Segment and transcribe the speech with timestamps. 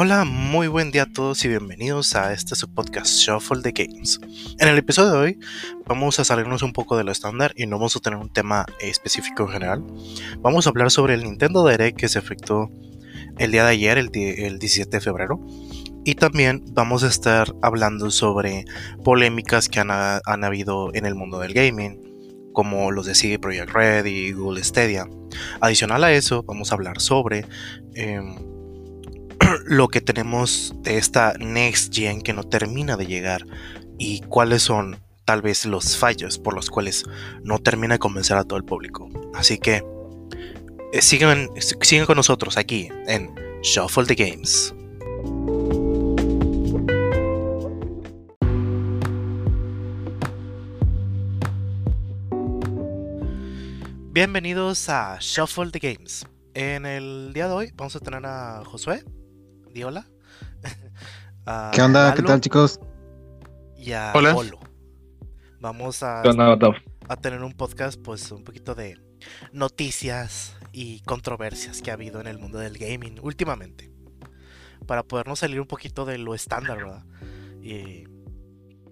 [0.00, 4.20] Hola, muy buen día a todos y bienvenidos a este su podcast Shuffle the Games.
[4.60, 5.38] En el episodio de hoy
[5.86, 8.64] vamos a salirnos un poco de lo estándar y no vamos a tener un tema
[8.78, 9.84] específico en general.
[10.38, 12.70] Vamos a hablar sobre el Nintendo Direct que se efectuó
[13.38, 15.44] el día de ayer, el, 17 de febrero.
[16.04, 18.66] Y también vamos a estar hablando sobre
[19.02, 24.04] polémicas que han, habido en el mundo del gaming, como los de CD Projekt Red
[24.04, 25.08] y Google Stadia.
[25.60, 27.44] Adicional a eso, vamos a hablar sobre...
[27.96, 28.57] Em,
[29.66, 33.46] lo que tenemos de esta Next Gen que no termina de llegar
[33.98, 37.04] y cuáles son tal vez los fallos por los cuales
[37.42, 39.08] no termina de convencer a todo el público.
[39.34, 39.84] Así que
[40.92, 41.50] eh, sigan,
[41.82, 44.74] sigan con nosotros aquí en Shuffle the Games.
[54.12, 56.26] Bienvenidos a Shuffle the Games.
[56.54, 59.04] En el día de hoy vamos a tener a Josué,
[59.78, 60.04] Diola.
[61.72, 62.12] ¿Qué onda?
[62.12, 62.80] ¿Qué tal, chicos?
[63.76, 64.34] Y a Hola.
[65.60, 69.00] Vamos a, a tener un podcast, pues, un poquito de
[69.52, 73.92] noticias y controversias que ha habido en el mundo del gaming últimamente.
[74.88, 77.04] Para podernos salir un poquito de lo estándar, ¿verdad?
[77.62, 78.08] Y,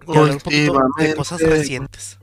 [0.07, 2.17] hablar un poquito de cosas recientes.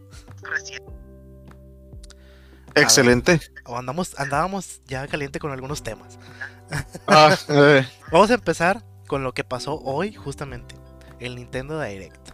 [2.75, 3.41] Excelente.
[3.67, 6.19] andamos, andábamos ya caliente con algunos temas.
[7.07, 7.37] Ah,
[8.13, 10.75] Vamos a empezar con lo que pasó hoy, justamente.
[11.21, 12.31] El Nintendo Direct.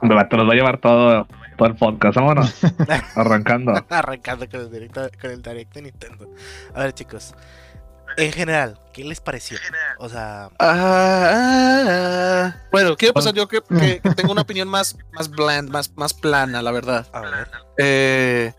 [0.00, 2.54] Te los va a llevar todo, todo el podcast, vámonos.
[3.14, 3.72] Arrancando.
[3.88, 6.28] Arrancando con el, directo, con el Direct de Nintendo.
[6.74, 7.34] A ver, chicos.
[8.16, 9.58] En general, ¿qué les pareció?
[9.98, 10.48] O sea.
[10.58, 13.60] Ah, ah, bueno, quiero pasar yo que,
[14.16, 17.06] tengo una opinión más, más bland, más, más plana, la verdad.
[17.12, 17.50] A ver.
[17.78, 18.54] Eh,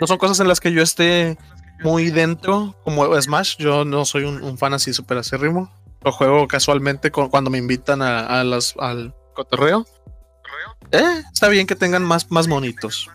[0.00, 1.36] no son cosas en las que yo esté
[1.82, 3.56] muy dentro, como Smash.
[3.58, 5.70] Yo no soy un, fan así súper acérrimo.
[6.02, 9.86] Lo juego casualmente cuando me invitan a, las, al cotorreo.
[10.92, 13.10] Eh, está bien que tengan más, más monitos.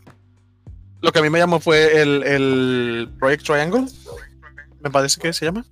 [1.02, 3.86] Lo que a mí me llamó fue el, el Project Triangle.
[4.82, 5.66] Me parece que se llama.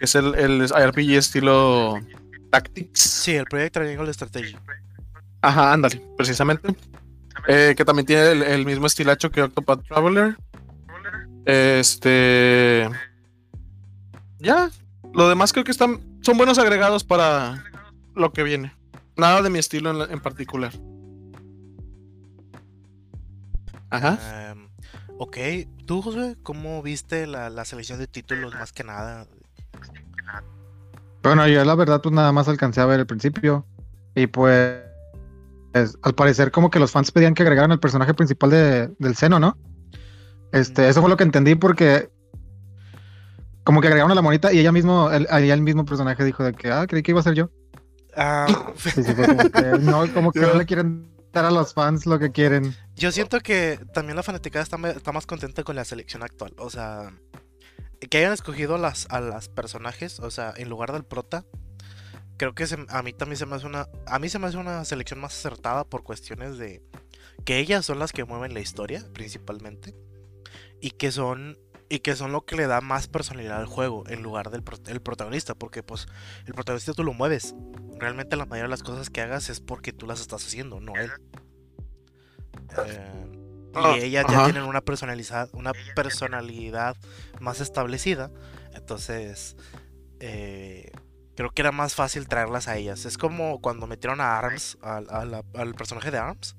[0.00, 1.98] es el, el RPG estilo
[2.50, 3.00] Tactics.
[3.00, 4.56] Sí, el Project Triangle Strategy.
[5.42, 6.74] Ajá, ándale, precisamente.
[7.48, 10.36] Eh, que también tiene el, el, mismo estilacho que Octopath Traveler.
[11.44, 12.88] Este.
[14.38, 14.70] Ya.
[15.12, 16.00] Lo demás creo que están.
[16.22, 17.64] Son buenos agregados para
[18.14, 18.74] lo que viene.
[19.16, 20.72] Nada de mi estilo en, particular.
[23.90, 24.50] Ajá.
[24.50, 24.68] Em,
[25.18, 25.36] ok.
[25.86, 29.26] ¿Tú, José, cómo viste la, selección de títulos más que nada?
[31.22, 33.66] Bueno, yo la verdad, pues nada más alcancé a ver el principio.
[34.14, 34.82] Y pues.
[36.02, 39.40] al parecer, como que los fans pedían que agregaran el personaje principal de, del seno,
[39.40, 39.56] ¿no?
[40.52, 42.10] Este, eso fue lo que entendí porque
[43.64, 46.52] como que agregaron a la monita y ella mismo, el, el mismo personaje dijo de
[46.52, 47.50] que, ah, creí que iba a ser yo.
[48.16, 48.46] Ah.
[48.84, 52.74] como que, no, como que no le quieren dar a los fans lo que quieren.
[52.96, 56.52] Yo siento que también la fanaticada está, está más contenta con la selección actual.
[56.58, 57.12] O sea,
[58.00, 61.44] que hayan escogido las, a las personajes, o sea, en lugar del prota.
[62.36, 63.86] Creo que a mí también se me hace una.
[64.06, 66.82] A mí se me hace una selección más acertada por cuestiones de.
[67.44, 69.94] Que ellas son las que mueven la historia, principalmente
[70.80, 71.58] y que son
[71.92, 75.00] y que son lo que le da más personalidad al juego en lugar del el
[75.00, 76.06] protagonista, porque pues
[76.46, 77.54] el protagonista tú lo mueves.
[77.98, 80.94] Realmente la mayoría de las cosas que hagas es porque tú las estás haciendo, no
[80.94, 81.10] él.
[82.86, 83.40] Eh,
[83.72, 86.96] y ah, ellas ya tienen una personalidad, una personalidad
[87.40, 88.30] más establecida,
[88.74, 89.56] entonces
[90.20, 90.92] eh,
[91.34, 93.04] creo que era más fácil traerlas a ellas.
[93.04, 95.08] Es como cuando metieron a Arms, al,
[95.54, 96.56] al, personaje de Arms.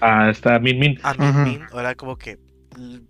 [0.00, 0.98] Ah, está Min Min.
[1.02, 2.38] A Min Min, era como que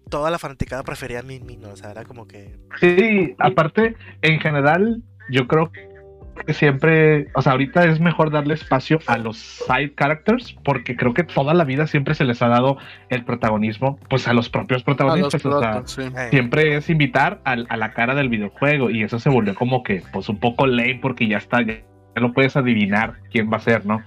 [0.09, 2.57] toda la fanaticada prefería a Min o sea, era como que...
[2.81, 5.89] Sí, aparte, en general, yo creo que
[6.53, 11.25] siempre, o sea, ahorita es mejor darle espacio a los side characters, porque creo que
[11.25, 15.45] toda la vida siempre se les ha dado el protagonismo, pues a los propios protagonistas,
[15.45, 15.83] o sea,
[16.31, 20.29] siempre es invitar a, la cara del videojuego, y eso se volvió como que, pues
[20.29, 21.83] un poco lame, porque ya está, ya
[22.21, 24.03] no puedes adivinar quién va a ser, ¿no?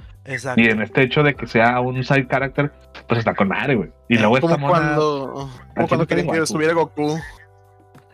[0.55, 2.71] Y en este hecho de que sea un side character,
[3.07, 3.91] pues está con madre, güey.
[4.07, 7.17] Y luego como cuando, como cuando querían que estuviera Goku.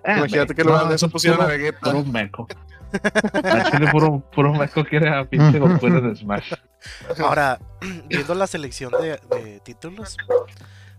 [0.04, 1.80] Eh, Imagínate que luego de eso pusieron a Vegeta.
[1.82, 2.48] Por un meco.
[3.72, 6.54] Chile puro, puro meco quiere a pinche Goku en Smash.
[7.20, 7.60] Ahora,
[8.08, 10.16] viendo la selección de, de, títulos,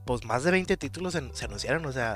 [0.04, 2.14] pues más de 20 títulos se, anunciaron, o sea.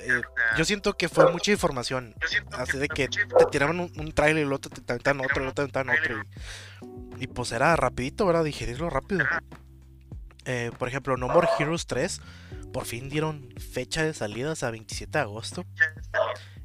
[0.00, 0.20] Eh,
[0.56, 2.14] yo siento que fue mucha información.
[2.52, 5.52] Así de que te tiraban un, un trailer y luego te, te otro, y luego
[5.52, 5.82] te otro.
[5.82, 8.44] Y pues era rapidito, ¿verdad?
[8.44, 9.24] Digerirlo rápido.
[10.44, 12.22] Eh, por ejemplo, No More Heroes 3,
[12.72, 15.64] por fin dieron fecha de salida a 27 de agosto.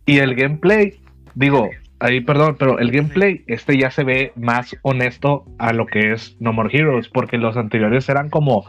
[0.06, 1.02] Y el gameplay,
[1.36, 1.70] digo,
[2.00, 6.38] ahí perdón, pero el gameplay, este ya se ve más honesto a lo que es
[6.40, 8.66] No More Heroes, porque los anteriores eran como,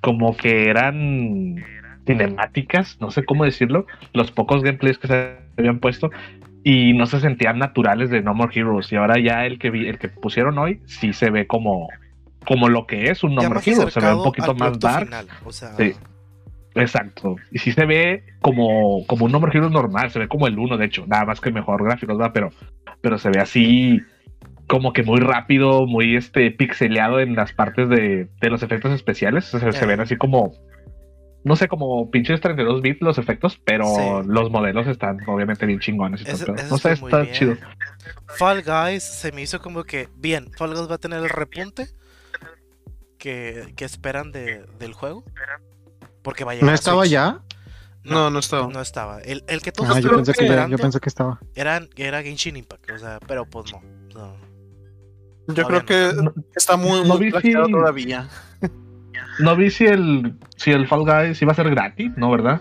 [0.00, 1.64] como que eran
[2.06, 6.10] cinemáticas, no sé cómo decirlo, los pocos gameplays que se habían puesto
[6.70, 9.88] y no se sentían naturales de No More Heroes y ahora ya el que vi,
[9.88, 11.88] el que pusieron hoy sí se ve como
[12.46, 15.08] como lo que es un No More Heroes, se ve un poquito más dark.
[15.50, 15.94] Sí.
[16.74, 17.36] Exacto.
[17.50, 20.58] Y sí se ve como, como un No More Heroes normal, se ve como el
[20.58, 22.32] uno, de hecho, nada más que mejor gráficos, ¿verdad?
[22.34, 22.50] Pero,
[23.00, 24.02] pero se ve así
[24.66, 29.46] como que muy rápido, muy este pixeleado en las partes de, de los efectos especiales.
[29.46, 30.52] Se, se ven así como
[31.48, 36.20] no sé, como pinches 32 bits los efectos, pero los modelos están obviamente bien chingones.
[36.20, 36.24] Y
[36.70, 37.56] no sé, está chido.
[38.36, 41.88] Fall Guys se me hizo como que, bien, Fall Guys va a tener el repunte
[43.18, 45.24] que, que esperan de, del juego.
[46.22, 46.62] Porque vaya.
[46.62, 47.40] ¿No estaba ya?
[48.04, 48.68] No, no, estaba.
[48.68, 49.20] No estaba.
[49.20, 51.40] El, el que todos ah, yo, pensé que, yo pensé que estaba.
[51.54, 53.72] Era, era Genshin Impact, o sea, pero pues
[54.14, 54.36] no.
[55.48, 56.10] Yo creo que
[56.54, 57.32] está muy, muy
[57.70, 58.28] todavía.
[59.38, 62.30] No vi si el, si el Fall Guys iba a ser gratis, ¿no?
[62.30, 62.60] ¿Verdad?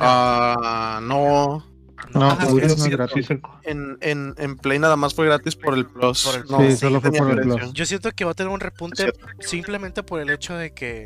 [0.00, 1.66] Ah, no.
[2.12, 3.28] No, no es gratis.
[3.62, 6.18] En, en, en, Play nada más fue gratis por el Plus.
[6.18, 7.72] sí, solo fue por el Plus.
[7.72, 11.04] Yo siento que va a tener un repunte simplemente por el hecho de que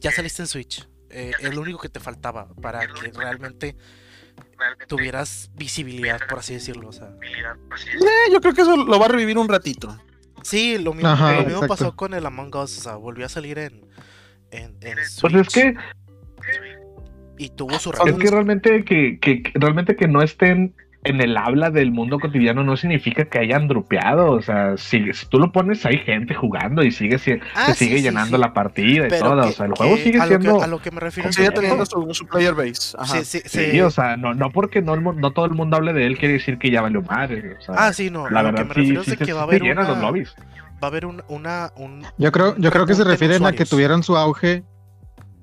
[0.00, 0.86] ya saliste en Switch.
[1.10, 3.76] Eh, es lo único que te faltaba para que realmente
[4.88, 6.88] tuvieras visibilidad, por así decirlo.
[6.88, 7.08] O sea.
[7.22, 9.96] Eh, yo creo que eso lo va a revivir un ratito.
[10.42, 13.58] Sí, lo mismo, lo mismo pasó con el Among Us, o sea, volvió a salir
[13.58, 13.83] en,
[14.56, 15.20] en, en Switch.
[15.20, 15.74] Pues es que
[17.36, 18.08] y tuvo su razón.
[18.08, 20.74] Es que realmente que, que, realmente que no estén
[21.04, 24.32] en el habla del mundo cotidiano no significa que hayan drupeado.
[24.32, 27.16] O sea, si, si tú lo pones, hay gente jugando y sigue,
[27.54, 29.46] ah, se sigue llenando la partida y todo.
[29.46, 30.62] o sea, el juego sigue siendo.
[30.62, 32.96] a lo que me refiero sigue teniendo su, player base.
[33.04, 36.06] Sí, sí, sí, o sea, no, no porque no, no todo el mundo hable de
[36.06, 37.56] él quiere decir que ya valió madre.
[37.58, 38.30] O sea, ah, sí, no.
[38.30, 39.62] La verdad, lo que me refiero es que va a haber.
[39.62, 40.34] Una, los lobbies.
[40.84, 41.72] Va a haber un, una.
[41.76, 44.64] Un, yo creo, yo creo que se refieren a que tuvieron su auge.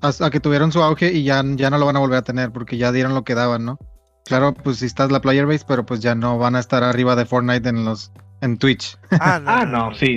[0.00, 2.52] A, que tuvieron su auge y ya, ya no lo van a volver a tener
[2.52, 3.76] porque ya dieron lo que daban, ¿no?
[4.24, 7.16] Claro, pues si estás la player base, pero pues ya no van a estar arriba
[7.16, 8.96] de Fortnite en los en Twitch.
[9.18, 10.16] Ah, no, ah, no sí.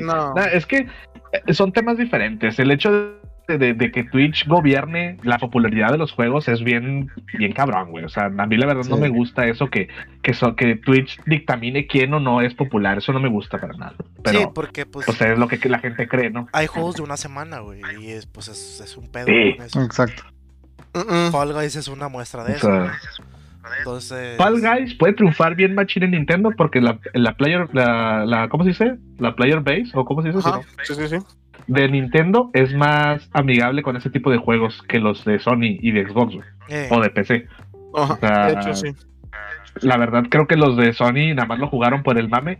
[0.54, 0.88] es que
[1.31, 2.60] eh, son temas diferentes.
[2.60, 7.92] El hecho de, que Twitch gobierne la popularidad de los juegos es bien, bien cabrón,
[7.92, 8.06] güey.
[8.06, 9.88] O sea, a mí la verdad no me gusta eso que,
[10.21, 12.97] que, que Twitch dictamine quién o no es popular.
[12.97, 13.95] Eso no me gusta para nada.
[14.24, 16.47] Pero, sí, porque pues, pues, es lo que la gente cree, ¿no?
[16.53, 17.81] Hay juegos de una semana, güey.
[18.00, 19.27] Y es, pues es, un pedo.
[19.27, 20.24] Exacto.
[21.31, 22.69] Fall Guys es una muestra de eso.
[23.80, 24.38] Entonces...
[24.38, 28.63] Fall Guys puede triunfar bien machín en Nintendo porque la, la player, la, la, ¿cómo
[28.63, 28.98] se dice?
[29.18, 30.50] La player base, o cómo se dice?
[30.83, 31.18] Sí, sí, sí.
[31.67, 35.91] De Nintendo es más amigable con ese tipo de juegos que los de Sony y
[35.91, 36.35] de Xbox,
[36.69, 36.88] eh.
[36.91, 37.47] o de PC.
[38.21, 38.94] de hecho, sí.
[39.81, 42.59] La verdad, creo que los de Sony nada más lo jugaron por el mame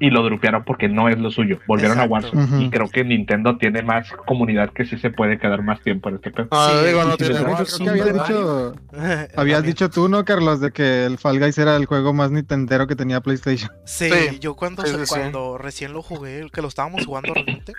[0.00, 1.60] y lo drupearon porque no es lo suyo.
[1.66, 2.64] Volvieron a Warzone.
[2.64, 6.16] Y creo que Nintendo tiene más comunidad que sí se puede quedar más tiempo en
[6.16, 6.48] este pedo.
[6.50, 8.74] Ah, digo, no tiene habías dicho,
[9.36, 10.60] habías dicho tú, ¿no, Carlos?
[10.60, 13.70] De que el Fall Guys era el juego más nintendero que tenía PlayStation.
[13.84, 14.10] Sí,
[14.40, 17.74] yo cuando, cuando recién lo jugué, que lo estábamos jugando realmente,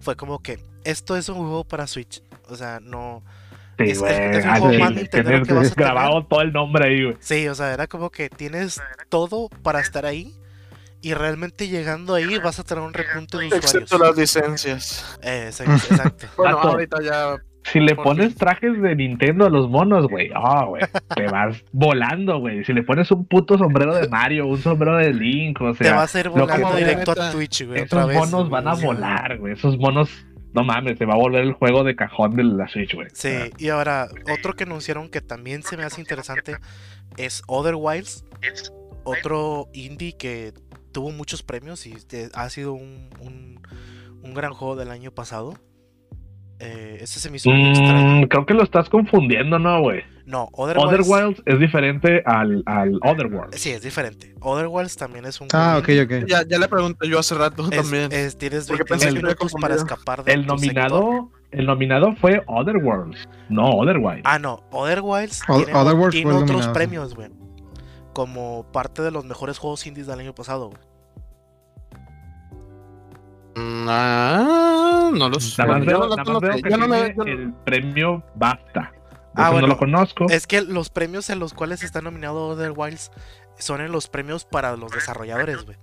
[0.00, 2.22] fue como que esto es un juego para Switch.
[2.48, 3.22] O sea, no.
[3.78, 7.04] Sí, es, es, un juego más Nintendo que vas a grabado todo el nombre ahí,
[7.04, 7.16] güey.
[7.20, 10.34] Sí, o sea, era como que tienes todo para estar ahí
[11.00, 13.74] y realmente llegando ahí vas a tener un repunte de usuarios.
[13.74, 15.18] Excepto las licencias.
[15.22, 16.26] Eh, exacto.
[16.36, 17.36] bueno, ahorita ya.
[17.72, 20.82] Si le pones trajes de Nintendo a los monos, güey, oh, güey,
[21.14, 22.64] te vas volando, güey.
[22.64, 25.86] Si le pones un puto sombrero de Mario, un sombrero de Link, o sea.
[25.86, 27.82] Te va a hacer volando directo a Twitch, güey.
[27.82, 29.52] Esos monos van a volar, güey.
[29.52, 30.10] Esos monos
[30.54, 33.08] no mames, se va a volver el juego de cajón de la Switch, güey.
[33.12, 36.56] Sí, y ahora, otro que anunciaron que también se me hace interesante
[37.16, 38.24] es Other Wilds.
[39.04, 40.52] Otro indie que
[40.92, 41.96] tuvo muchos premios y
[42.34, 45.54] ha sido un, un, gran juego del año pasado.
[46.60, 47.50] Eh, ese se me hizo.
[47.50, 50.02] Mm, creo que lo estás confundiendo, ¿no, güey?
[50.26, 51.42] No, Other, Wilds...
[51.46, 53.54] es diferente al, al Otherworld.
[53.54, 54.34] Sí, es diferente.
[54.40, 55.48] Other Wilds también es un.
[55.52, 56.26] Ah, ok, ok.
[56.26, 58.12] Ya, ya le pregunté yo hace rato también.
[58.12, 61.30] Es, tienes 20 minutos para escapar de El nominado.
[61.50, 64.22] El nominado fue Otherworlds, no Otherwilds.
[64.24, 65.40] Ah, no, Otherwilds
[66.10, 67.30] tiene, otros premios, güey
[68.18, 70.70] como parte de los mejores juegos indies del año pasado.
[70.70, 70.74] Mm,
[73.88, 75.62] ah, no lo sé.
[77.26, 78.92] El premio BAFTA.
[79.34, 80.26] Ah, bueno, no lo conozco.
[80.28, 83.10] Es que los premios en los cuales está nominado Other Wilds
[83.58, 85.76] son en los premios para los desarrolladores, güey.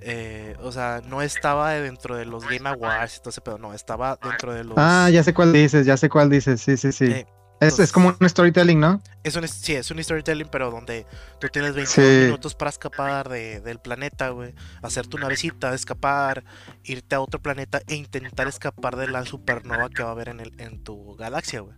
[0.00, 3.72] Eh, o sea, no estaba dentro de los Game Awards y todo ese pedo, no,
[3.72, 4.76] estaba dentro de los.
[4.76, 7.06] Ah, ya sé cuál dices, ya sé cuál dices, sí, sí, sí.
[7.06, 7.26] Eh,
[7.66, 9.02] es, es, como un storytelling, ¿no?
[9.22, 11.06] Es un, sí, es un storytelling, pero donde
[11.40, 14.54] tú tienes 20 minutos para escapar de, del planeta, güey.
[14.82, 16.44] Hacer tu navecita, escapar,
[16.84, 20.40] irte a otro planeta e intentar escapar de la supernova que va a haber en,
[20.40, 21.76] el, en tu galaxia, güey.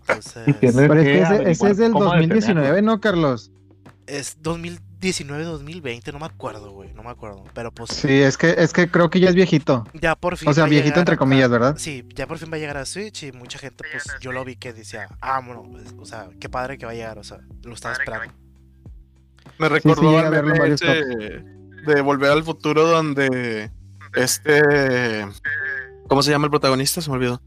[0.00, 0.56] Entonces...
[0.60, 3.50] Pero es que ese, ese es del 2019, ¿no, Carlos?
[4.06, 7.90] Es 2019, 2020, no me acuerdo, güey, no me acuerdo, pero pues...
[7.90, 9.84] Sí, es que, es que creo que ya es viejito.
[9.94, 10.48] Ya por fin.
[10.48, 11.76] O sea, viejito entre comillas, ¿verdad?
[11.76, 14.44] Sí, ya por fin va a llegar a Switch y mucha gente, pues yo lo
[14.44, 17.24] vi que decía, ah, bueno, pues, o sea, qué padre que va a llegar, o
[17.24, 18.32] sea, lo estaba esperando.
[19.58, 20.30] Me recordó
[21.86, 23.70] de Volver al Futuro donde
[24.14, 25.26] este...
[26.08, 27.00] ¿Cómo se llama el protagonista?
[27.00, 27.40] Se me olvidó.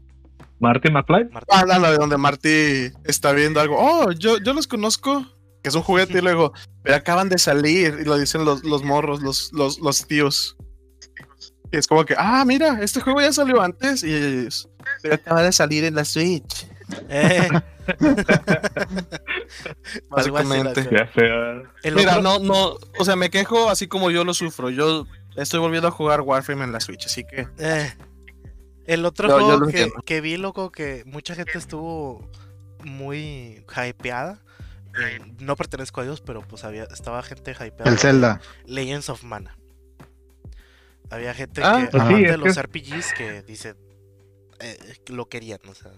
[0.58, 1.28] Marty McFly.
[1.50, 3.76] Ah, no, no, donde Marty está viendo algo.
[3.78, 5.26] Oh, yo, yo los conozco
[5.66, 6.52] que es un juguete y luego,
[6.84, 10.56] pero acaban de salir y lo dicen los, los morros, los, los, los tíos.
[11.72, 14.68] Y es como que, ah, mira, este juego ya salió antes y ellos,
[15.02, 16.68] pero acaba de salir en la Switch.
[17.08, 17.48] Eh.
[20.08, 20.88] Básicamente.
[21.82, 24.70] Mira, no, no, o sea, me quejo así como yo lo sufro.
[24.70, 25.04] Yo
[25.34, 27.48] estoy volviendo a jugar Warframe en la Switch, así que.
[27.58, 27.92] Eh.
[28.84, 32.30] El otro juego que, que, vi, loco, que mucha gente estuvo
[32.84, 34.45] muy hypeada
[35.02, 37.90] eh, no pertenezco a ellos, pero pues había, estaba gente hypeada.
[37.90, 38.40] El Zelda.
[38.66, 39.56] Legends of Mana.
[41.10, 43.74] Había gente ah, que, pues de los RPGs que dice
[44.60, 44.76] eh,
[45.10, 45.92] lo querían, o sea.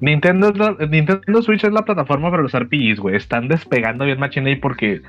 [0.00, 0.52] Nintendo,
[0.90, 3.14] Nintendo Switch es la plataforma para los RPGs, güey.
[3.14, 5.00] Están despegando bien Machine ahí porque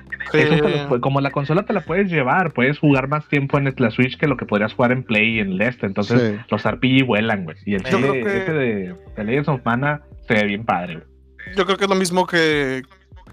[1.01, 4.27] como la consola te la puedes llevar, puedes jugar más tiempo en la Switch que
[4.27, 5.88] lo que podrías jugar en Play y en el este.
[5.88, 7.57] Entonces los RPG vuelan, güey.
[7.65, 11.12] Y el chile de, de Legends of Mana se ve bien padre, güey.
[11.56, 12.84] Yo creo que es lo mismo que.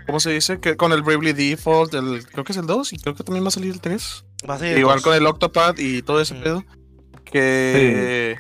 [0.07, 0.61] ¿Cómo se dice?
[0.61, 3.45] Que con el Bravely Default, el, creo que es el 2 y creo que también
[3.45, 4.25] va a salir el 3.
[4.77, 6.65] Igual con el Octopad y todo ese pedo.
[7.25, 8.39] Que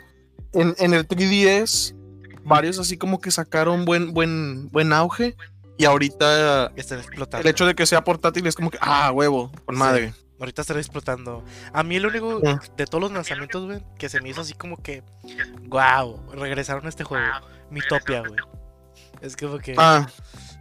[0.53, 1.95] en, en, el 3DS,
[2.43, 5.37] varios así como que sacaron buen, buen, buen auge.
[5.79, 10.12] Y ahorita el hecho de que sea portátil es como que, ah, huevo, con madre.
[10.39, 11.45] Ahorita estará explotando.
[11.73, 14.83] A mí el único de todos los lanzamientos, güey, que se me hizo así como
[14.83, 15.03] que,
[15.69, 17.27] wow, regresaron a este juego.
[17.71, 18.41] Mitopia, güey.
[19.21, 19.75] Es como que.
[19.77, 20.07] Ah.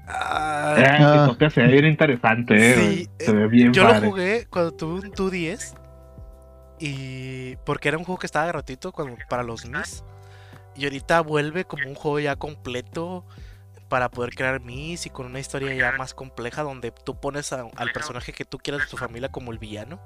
[0.07, 1.49] Ah, ah.
[1.49, 5.75] se ve bien interesante, eh, se ve bien Yo lo jugué cuando tuve un 2DS.
[6.79, 7.55] Y.
[7.57, 10.03] Porque era un juego que estaba gratuito cuando, para los Mis.
[10.75, 13.25] Y ahorita vuelve como un juego ya completo
[13.89, 17.91] para poder crear Mis y con una historia ya más compleja donde tú pones al
[17.93, 19.99] personaje que tú quieras de tu familia como el villano.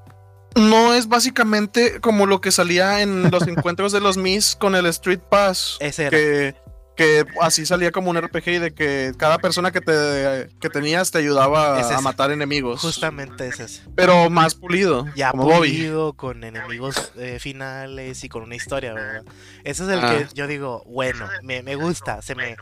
[0.56, 4.86] No es básicamente como lo que salía en los encuentros de los Mis con el
[4.88, 5.78] Street Pass.
[5.80, 6.18] Ese era.
[6.18, 6.63] Que
[6.96, 11.12] que así salía como un RPG y de que cada persona que te que tenías
[11.12, 12.82] te ayudaba a matar enemigos.
[12.82, 13.84] Justamente ese es.
[13.96, 15.06] Pero más pulido.
[15.16, 19.24] Ya como pulido, con enemigos eh, finales y con una historia, ¿verdad?
[19.64, 20.30] Ese es el que ah.
[20.34, 22.56] yo digo, bueno, me, gusta, se me...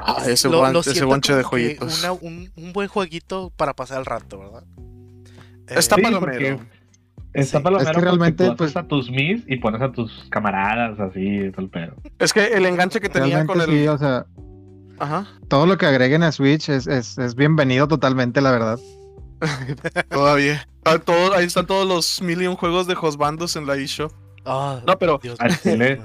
[0.00, 2.04] Ah, ese, bonche de jueguitos.
[2.20, 4.64] un, buen jueguito para pasar el rato, ¿verdad?
[5.68, 6.58] Está eh,
[7.34, 11.50] Está palomero es que realmente pues a tus mis y pones a tus camaradas así
[11.50, 11.94] todo el pedo.
[12.18, 14.24] Es que el enganche que tenía con el sí, o sea,
[14.98, 15.26] Ajá.
[15.48, 18.78] Todo lo que agreguen a Switch es, es, es bienvenido totalmente, la verdad.
[20.08, 20.66] Todavía.
[20.84, 20.98] Ah,
[21.36, 24.12] ahí están todos los million juegos de Josbandos en la eShop.
[24.44, 25.20] Oh, no, pero
[25.64, 26.00] en, el,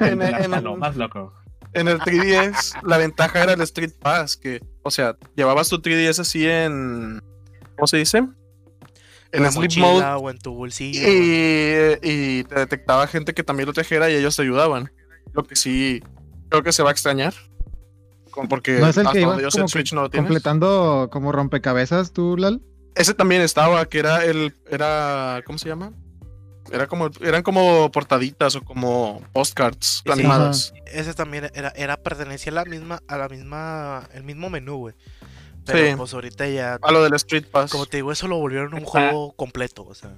[0.00, 0.22] en,
[0.54, 1.32] el, loco.
[1.72, 6.20] en el 3DS la ventaja era el Street Pass, que, o sea, llevabas tu 3DS
[6.20, 7.22] así en
[7.76, 8.28] ¿cómo se dice?
[9.32, 11.00] En el sleep mode o en tu bolsillo.
[11.00, 14.90] Y, te detectaba gente que también lo trajera y ellos te ayudaban.
[15.32, 16.02] Lo que sí
[16.48, 17.34] creo que se va a extrañar.
[18.48, 22.62] Porque ¿No es el que como no completando como rompecabezas tú, Lal?
[22.94, 24.54] Ese también estaba, que era el.
[24.70, 25.42] era.
[25.44, 25.92] ¿Cómo se llama?
[26.70, 30.74] Era como, eran como portaditas o como postcards animadas.
[30.86, 34.94] ese también era, era pertenecía a la misma, a la misma, el mismo menú, güey.
[35.72, 36.78] Pero pues ahorita ya.
[36.80, 37.70] A lo del Street Pass.
[37.70, 40.10] Como te digo, eso lo volvieron un juego completo, o sea.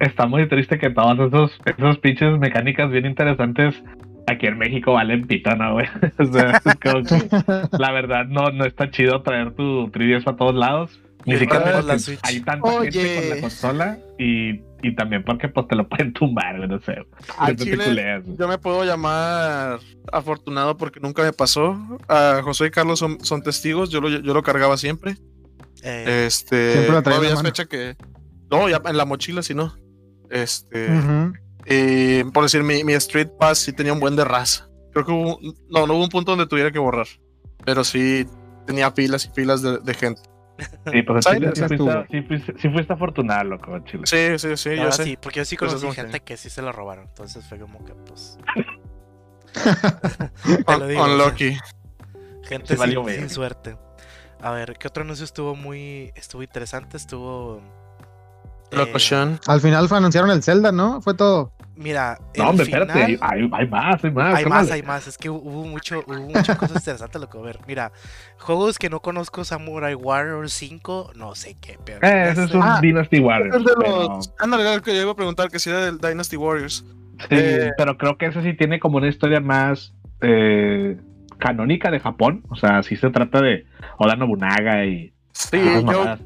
[0.00, 3.82] Está muy triste que todos esos, esos pinches mecánicas bien interesantes
[4.26, 5.86] aquí en México valen pitana, güey.
[6.18, 7.28] o sea, como que,
[7.78, 11.00] la verdad no, no está chido traer tu 3DS a todos lados.
[11.26, 11.84] Ni siquiera
[12.22, 16.56] hay tanta gente con la consola y, y, también porque pues te lo pueden tumbar,
[16.68, 17.04] no sé.
[17.56, 19.80] Chile, yo me puedo llamar
[20.12, 21.76] afortunado porque nunca me pasó.
[22.08, 25.16] A José y Carlos son, son testigos, yo lo, yo lo cargaba siempre.
[25.82, 27.96] Eh, este, siempre todavía fecha que
[28.48, 29.74] no, ya en la mochila si no.
[30.30, 30.88] Este,
[31.64, 34.68] eh, por decir mi, mi, Street Pass sí tenía un buen de raza.
[34.92, 35.40] Creo que hubo,
[35.70, 37.08] no, no hubo un punto donde tuviera que borrar,
[37.64, 38.26] pero sí
[38.64, 40.22] tenía filas y filas de, de gente.
[40.90, 44.04] Sí, pues Chile, sí, fuiste, sí, fuiste, afortunado, loco, Chile.
[44.06, 45.04] Sí, sí, sí, yo sé.
[45.04, 47.06] Sí, porque yo sí pues conocí gente que sí se lo robaron.
[47.06, 48.38] Entonces fue como que, pues.
[50.66, 51.58] Unlucky.
[52.44, 53.76] Gente sin, suerte.
[54.40, 56.12] A ver, ¿qué otro anuncio estuvo muy.
[56.14, 56.96] estuvo interesante?
[56.96, 57.60] Estuvo.
[58.70, 58.92] Eh,
[59.46, 61.00] al final anunciaron el Zelda, ¿no?
[61.00, 61.52] Fue todo.
[61.76, 64.34] Mira, no, hombre, espérate, hay, hay, más, hay más.
[64.34, 65.06] Hay más, hay más.
[65.06, 67.58] Es que hubo mucho, hubo muchas cosas interesantes lo que ver.
[67.66, 67.92] Mira,
[68.38, 71.98] juegos que no conozco, Samurai Warriors 5, no sé qué, pero.
[72.06, 73.56] Eh, ese es un ah, Dynasty Warriors.
[73.56, 74.32] Es de los.
[74.38, 76.84] Ándale, que yo iba a preguntar que si era del Dynasty Warriors.
[77.18, 80.98] Sí, eh, pero creo que ese sí tiene como una historia más eh,
[81.38, 82.42] canónica de Japón.
[82.48, 83.66] O sea, sí se trata de
[83.98, 85.12] Oda Nobunaga y.
[85.32, 86.16] Sí, yo,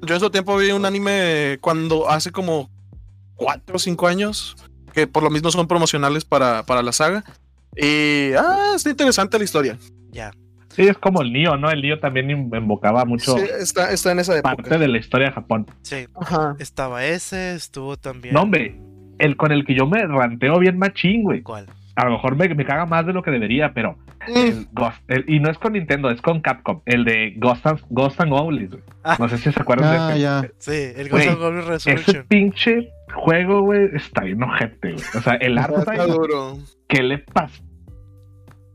[0.00, 2.70] yo en su tiempo vi un anime cuando hace como
[3.36, 4.56] 4 o 5 años,
[4.94, 7.24] que por lo mismo son promocionales para, para la saga.
[7.76, 9.78] Y ah, está interesante la historia.
[10.12, 10.30] Ya.
[10.68, 11.70] Sí, es como el Nio, ¿no?
[11.70, 13.36] El Nio también invocaba mucho.
[13.36, 14.56] Sí, está, está en esa época.
[14.56, 15.66] Parte de la historia de Japón.
[15.82, 16.06] Sí.
[16.14, 16.56] Ajá.
[16.58, 18.34] Estaba ese, estuvo también.
[18.34, 18.76] No, hombre,
[19.18, 21.42] el con el que yo me ranteo bien machín, güey.
[21.42, 21.66] ¿Cuál?
[21.96, 23.96] A lo mejor me, me caga más de lo que debería, pero.
[24.28, 24.68] Mm.
[25.08, 26.80] El y no es con Nintendo, es con Capcom.
[26.86, 28.82] El de Ghost and, Ghost and Goblins, güey.
[29.04, 29.16] Ah.
[29.18, 30.50] No sé si se acuerdan de ah, ya.
[30.58, 32.16] Sí, el Ghost and Goblins Resurrection.
[32.16, 35.04] Ese pinche juego, güey, está bien ojete, güey.
[35.16, 35.78] O sea, el arte.
[35.78, 36.58] está duro.
[36.88, 37.62] ¿Qué le pasa?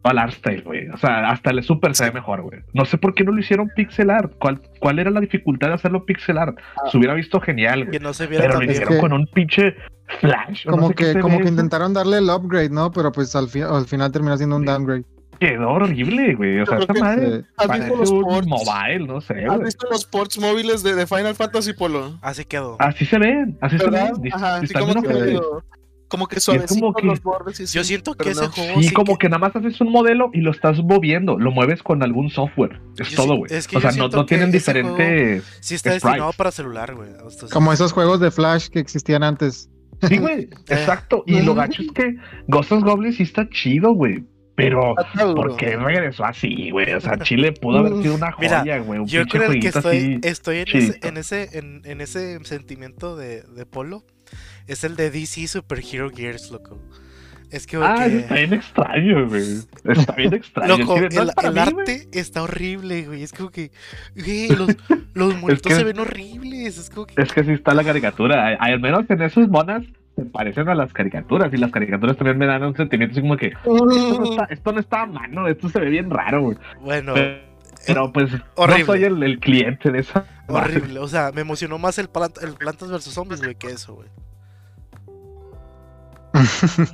[0.03, 0.87] al art style, güey.
[0.89, 2.61] O sea, hasta el Super se ve mejor, güey.
[2.73, 4.33] No sé por qué no lo hicieron pixel art.
[4.39, 6.57] ¿Cuál, cuál era la dificultad de hacerlo pixel art?
[6.77, 6.89] Ah.
[6.89, 7.91] Se hubiera visto genial, güey.
[7.91, 9.75] Que no se viera Pero lo hicieron con un pinche
[10.19, 10.65] flash.
[10.65, 12.91] Como que, como que intentaron darle el upgrade, ¿no?
[12.91, 15.03] Pero pues al, al final terminó siendo un downgrade.
[15.39, 16.59] Quedó horrible, güey.
[16.59, 19.45] O sea, esta madre parece un mobile, no sé.
[19.45, 22.19] ¿Has visto los ports móviles de, de, Final Fantasy Polo?
[22.21, 22.75] Así quedó.
[22.79, 24.11] Así se ven, así se ven.
[24.33, 25.39] Ajá, así como que,
[26.09, 27.71] como que suavecito como los bordes.
[27.71, 28.81] yo siento que ese juego.
[28.81, 29.29] Sí, como que...
[29.29, 32.81] nada más haces un modelo y lo estás moviendo, lo mueves con algún software.
[32.97, 33.53] Es todo, güey.
[33.53, 35.45] Es que o sea, no, no tienen diferentes.
[35.61, 37.09] Sí, está destinado para celular, güey.
[37.53, 39.69] Como esos juegos de Flash que existían antes.
[40.01, 40.49] Sí, güey, eh.
[40.67, 41.23] exacto.
[41.27, 42.15] Y lo gacho es que
[42.47, 44.25] Ghost of Goblins sí está chido, güey.
[44.59, 44.95] Pero,
[45.35, 46.93] ¿por qué regresó así, güey?
[46.93, 49.05] O sea, Chile pudo haber sido una joya, güey.
[49.05, 53.65] Yo creo que estoy, estoy en, ese, en, ese, en, en, ese sentimiento de, de
[53.65, 54.03] Polo.
[54.67, 56.79] Es el de DC Super Hero Gears, loco.
[57.51, 57.77] Es que.
[57.77, 59.59] Ah, está bien extraño, güey.
[59.85, 60.77] Está bien extraño.
[60.77, 63.23] Loco, el, arte está horrible, güey.
[63.23, 63.71] Es como que.
[64.15, 64.75] Güey, los,
[65.13, 66.77] los monitos se ven horribles.
[66.77, 67.19] Es como que.
[67.19, 68.55] Es que sí está la caricatura.
[68.59, 69.83] Al menos en esos monas
[70.19, 73.37] se parecen a las caricaturas y las caricaturas también me dan un sentimiento así como
[73.37, 73.53] que
[74.49, 76.57] esto no está, a mano, esto se ve bien raro, güey.
[76.81, 77.13] Bueno.
[77.87, 80.25] Pero, pues no soy el, cliente de esa.
[80.47, 82.09] Horrible, o sea, me emocionó más el,
[82.41, 84.09] el Plantas vs Zombies, güey, que eso, güey.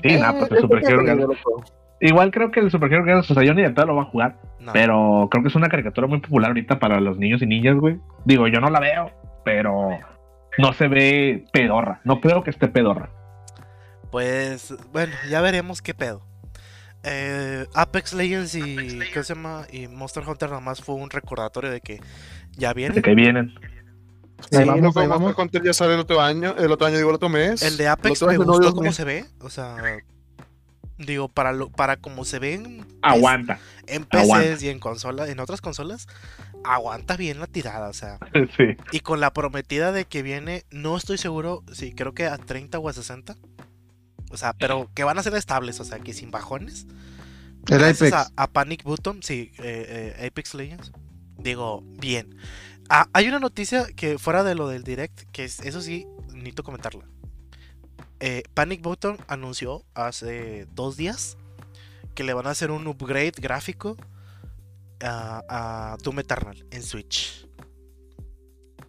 [0.02, 1.34] sí, nada, pues el Super Hero
[2.02, 4.06] Igual creo que el Super Hero o sea, yo ni de todo lo va a
[4.06, 4.38] jugar.
[4.74, 8.00] Pero creo que es una caricatura muy popular ahorita para los niños y niñas, güey.
[8.26, 9.12] Digo, yo no la veo,
[9.44, 9.90] pero
[10.58, 12.02] no se ve pedorra.
[12.04, 13.10] No creo que esté pedorra.
[14.12, 16.22] Pues, bueno, ya veremos qué pedo.
[17.04, 19.68] Eh, Apex Legends y ¿qué se llama?
[19.72, 22.02] y Monster Hunter nada más fue un recordatorio de que
[22.58, 22.96] ya vienen.
[22.96, 23.54] De que vienen.
[24.50, 27.30] Sí, vamos, Monster Hunter ya sale el otro año, el otro año digo el otro
[27.30, 27.62] mes.
[27.62, 29.76] El de Apex me gustó cómo se ve, o sea,
[30.98, 33.60] digo para lo, para cómo se ven aguanta.
[33.88, 36.08] En PCs y en consolas, en otras consolas,
[36.63, 38.18] aguanta bien la tirada, o sea.
[38.58, 38.76] Sí.
[38.91, 42.80] Y con la prometida de que viene, no estoy seguro, sí, creo que a 30
[42.80, 43.36] o a 60.
[44.36, 46.86] O sea, pero que van a ser estables, o sea, que sin bajones.
[47.67, 48.12] El Apex.
[48.36, 50.91] A, Panic Button, sí, eh, eh, Apex Legends.
[51.38, 52.36] Digo, bien.
[52.89, 56.63] Ah, hay una noticia que fuera de lo del direct, que es, eso sí, necesito
[56.63, 57.06] comentarla.
[58.19, 61.38] Eh, Panic Button anunció hace dos días
[62.13, 63.95] que le van a hacer un upgrade gráfico
[65.02, 67.48] a, a Doom Eternal en Switch.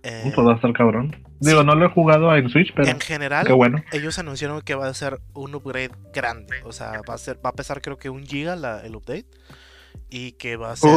[0.08, 1.16] Eh, va a estar cabrón.
[1.40, 2.88] Digo, no lo he jugado en Switch, pero.
[2.88, 3.82] En general, bueno.
[3.90, 6.62] ellos anunciaron que va a ser un upgrade grande.
[6.64, 9.26] O sea, va a ser, va a pesar creo que un giga el update.
[10.08, 10.90] Y que va a ser.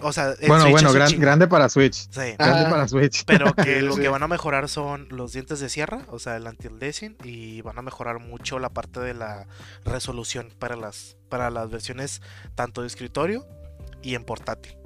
[0.00, 2.08] o sea, bueno, bueno, grande para Switch.
[2.10, 2.34] Sí.
[2.38, 3.24] Grande para Switch.
[3.26, 6.46] Pero que lo que van a mejorar son los dientes de sierra, o sea, el
[6.46, 7.18] anti-aliasing.
[7.22, 9.46] Y van a mejorar mucho la parte de la
[9.84, 12.22] resolución para las, para las versiones
[12.54, 13.44] tanto de escritorio
[14.02, 14.78] y en portátil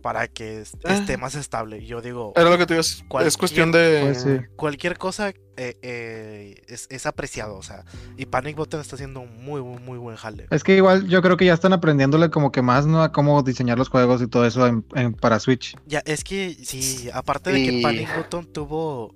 [0.00, 0.94] para que ah.
[0.94, 1.84] esté más estable.
[1.84, 2.32] Yo digo.
[2.36, 4.00] Era lo que te digo, es cuestión de.
[4.02, 7.84] Pues cualquier cosa eh, eh, es, apreciado, o sea.
[8.16, 10.46] Y Panic Button está haciendo un muy, muy, buen jale.
[10.50, 13.02] Es que igual yo creo que ya están aprendiéndole como que más, ¿no?
[13.02, 14.82] A cómo diseñar los juegos y todo eso en,
[15.14, 15.76] para Switch.
[15.86, 19.14] Ya, es que sí, aparte de que Panic Button tuvo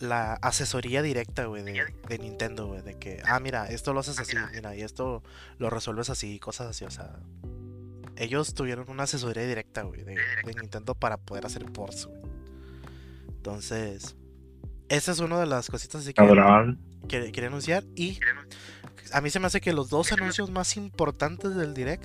[0.00, 4.18] la asesoría directa, güey, de, de, Nintendo, güey, de que, ah, mira, esto lo haces
[4.18, 5.22] así, mira, y esto
[5.58, 7.18] lo resuelves así, cosas así, o sea,
[8.20, 10.16] ellos tuvieron una asesoría directa, güey, de,
[10.60, 12.20] Nintendo para poder hacer ports, güey.
[13.28, 14.16] Entonces,
[14.88, 16.12] esa es una de las cositas que,
[17.08, 17.84] que quería anunciar.
[17.96, 18.20] Y
[19.12, 22.04] a mí se me hace que los dos anuncios más importantes del Direct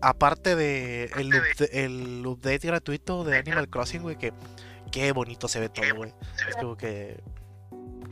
[0.00, 1.32] aparte de el,
[1.72, 4.32] el update gratuito de Animal Crossing, güey, que
[4.90, 6.12] qué bonito se ve todo, güey.
[6.48, 7.20] Es como que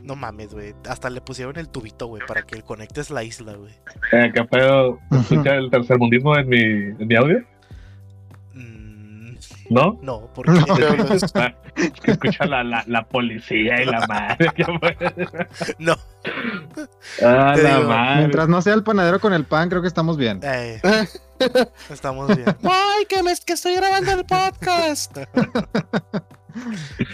[0.07, 0.73] no mames, güey.
[0.89, 3.73] Hasta le pusieron el tubito, güey, para que conectes la isla, güey.
[4.13, 4.99] Eh, ¿Qué pedo?
[5.11, 7.39] ¿Escucha el tercermundismo en mi, en mi audio?
[8.53, 9.35] Mm,
[9.69, 9.99] ¿No?
[10.01, 10.51] no, porque
[12.05, 14.49] Escucha la, la, la policía y la madre.
[15.77, 15.95] no.
[17.23, 18.17] Ah, Te la digo, madre.
[18.19, 20.39] Mientras no sea el panadero con el pan, creo que estamos bien.
[20.41, 20.81] Eh,
[21.89, 22.55] estamos bien.
[22.63, 25.17] ¡Ay, que, me, que estoy grabando el podcast!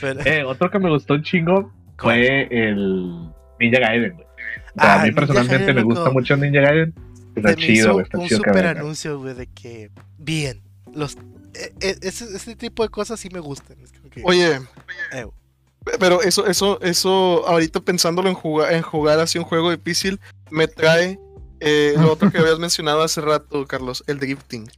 [0.01, 3.29] Pero- Eh, otro que me gustó un chingo fue el
[3.59, 4.25] Ninja Gaiden, güey.
[4.25, 5.95] O sea, Ah, a mí Ninja personalmente Gaiden, me loco.
[5.95, 6.93] gusta mucho Ninja Gaiden.
[7.35, 8.03] Está chido, güey.
[8.03, 10.61] Está un chido super anuncio, güey, de que bien.
[10.93, 11.15] Los,
[11.55, 13.77] eh, eh, ese, ese tipo de cosas sí me gustan.
[13.81, 13.91] Es
[14.23, 14.59] Oye,
[15.13, 15.25] eh,
[15.99, 20.19] pero eso, eso, eso, ahorita pensándolo en jugar, en jugar así un juego difícil,
[20.51, 21.19] me trae
[21.59, 24.69] eh, lo otro que habías mencionado hace rato, Carlos, el drifting.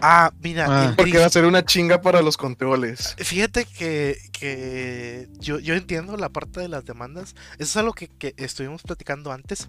[0.00, 0.94] Ah, mira, Ah.
[0.96, 3.14] Porque va a ser una chinga para los controles.
[3.18, 7.34] Fíjate que, que yo, yo entiendo la parte de las demandas.
[7.54, 9.68] Eso es algo que, que estuvimos platicando antes.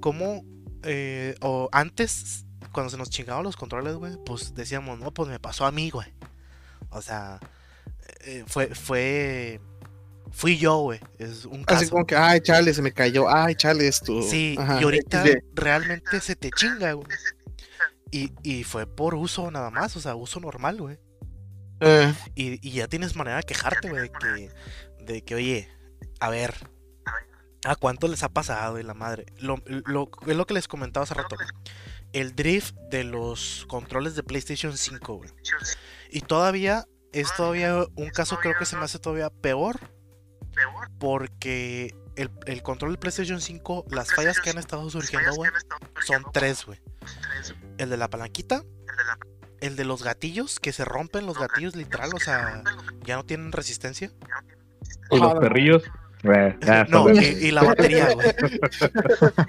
[0.00, 0.44] Cómo,
[0.84, 5.40] eh, o antes, cuando se nos chingaban los controles, güey, pues decíamos, no, pues me
[5.40, 6.06] pasó a mí, güey.
[6.90, 7.40] O sea,
[8.24, 9.60] eh, fue, fue,
[10.30, 11.00] fui yo, güey.
[11.18, 11.80] Es un caso.
[11.80, 14.22] Así como que, ay, chale, se me cayó, ay, chale, esto.
[14.22, 15.24] Sí, Ajá, y ahorita
[15.54, 17.08] realmente se te chinga, güey.
[18.10, 20.98] Y, y fue por uso nada más, o sea, uso normal, güey.
[21.80, 24.50] Eh, Y, y ya tienes manera de quejarte, güey, de que,
[25.04, 25.68] de que, oye,
[26.20, 26.54] a ver,
[27.64, 29.26] ¿a cuánto les ha pasado y la madre?
[29.38, 31.36] Lo, lo- es lo que les comentaba hace rato.
[32.12, 35.30] El drift de los controles de PlayStation 5, güey.
[36.10, 39.78] Y todavía es todavía un caso, creo que se me hace todavía peor.
[40.98, 45.50] Porque el, el control del PlayStation 5, las fallas que han estado surgiendo, güey,
[46.06, 46.80] son tres, güey.
[47.78, 48.62] El de la palanquita,
[49.60, 52.62] el de los gatillos, que se rompen los gatillos literal, o sea,
[53.04, 54.10] ya no tienen resistencia.
[55.10, 55.82] Y los perrillos.
[56.24, 58.28] eh, ya, No, y, la batería, güey.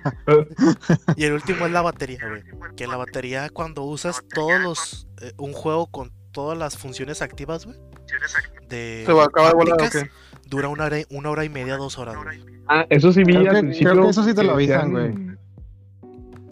[1.15, 2.43] Y el último es la batería, güey.
[2.75, 5.07] Que la batería cuando usas todos los...
[5.21, 7.77] eh, un juego con todas las funciones activas, güey.
[8.69, 10.11] De se va a acabar de volar, ¿o aplicas, qué?
[10.47, 12.43] Dura una hora, y- una hora y media, dos horas, güey.
[12.67, 13.91] Ah, eso sí vi Creo al que- principio.
[13.91, 15.38] creo que eso sí te lo avisan, decían-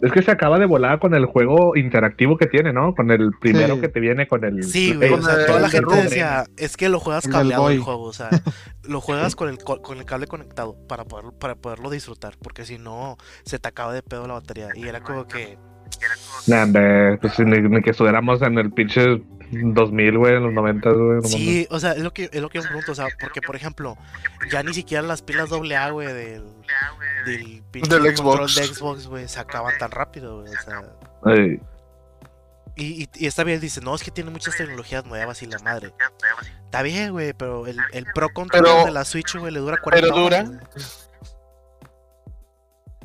[0.02, 2.94] Es que se acaba de volar con el juego interactivo que tiene, ¿no?
[2.94, 3.80] Con el primero Sí.
[3.80, 4.62] que te viene con el.
[4.62, 5.12] Sí, güey.
[5.12, 8.04] O sea, el toda la gente de decía, es que lo juegas cableado el juego,
[8.04, 8.28] o sea,
[8.84, 12.64] lo juegas con el, co- con el cable conectado para, poder, para poderlo disfrutar, porque
[12.64, 14.68] si no, se te acaba de pedo la batería.
[14.74, 15.58] Y era como que,
[16.46, 20.90] Nah, hombre, pues ni, ni que estuviéramos en el pinche 2000, güey, en los 90,
[20.90, 21.22] güey.
[21.24, 23.40] sí, o sea, es lo que, es lo que yo me pregunto, o sea, porque
[23.40, 23.96] por ejemplo,
[24.50, 26.44] ya ni siquiera las pilas AA, güey, del,
[27.24, 28.54] del, pinche Del control Xbox.
[28.56, 30.82] de Xbox, güey, se acaban tan rápido, güey, o sea.
[31.24, 31.60] Ay,
[32.76, 35.58] Y, y, y esta vez dice, no, es que tiene muchas tecnologías nuevas y la
[35.60, 35.92] madre.
[36.64, 39.78] Está bien, güey, pero el, el Pro Controller Pero- de la Switch, güey, le dura
[39.82, 40.58] 40 pero horas, dura.
[40.58, 40.84] güey.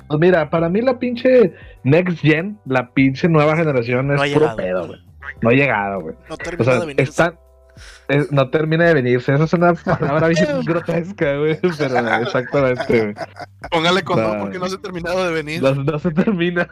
[0.08, 4.26] Pues mira, para mí la pinche Next Gen, la pinche nueva generación es No ha
[4.26, 4.56] puro llegado.
[4.58, 5.00] pedo, güey.
[5.42, 6.16] No ha llegado, güey.
[6.30, 7.02] No O termina sea, de venir.
[7.02, 7.36] está,
[8.08, 9.34] es- no termina de venirse.
[9.34, 11.58] Esa es una palabra bien grotesca, güey.
[11.62, 13.14] Pero exactamente, güey.
[13.72, 14.40] Póngale con Nah.
[14.40, 15.62] porque no se ha terminado de venir.
[15.64, 16.68] No, no se termina.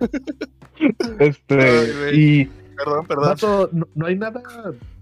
[1.18, 2.44] este, y
[2.76, 3.24] Perdón, perdón.
[3.24, 4.40] vato, no, no hay nada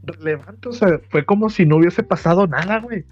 [0.04, 0.68] relevante.
[0.68, 3.04] O sea, fue como si no hubiese pasado nada, güey.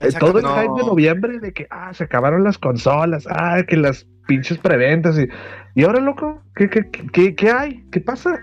[0.00, 0.54] Eh, Todo el No.
[0.54, 5.18] hype de noviembre de que ah, se acabaron las consolas, ah, que las pinches preventas
[5.18, 5.28] y,
[5.74, 7.84] y ahora loco, ¿qué, qué, qué, qué hay?
[7.92, 8.38] ¿Qué pasa?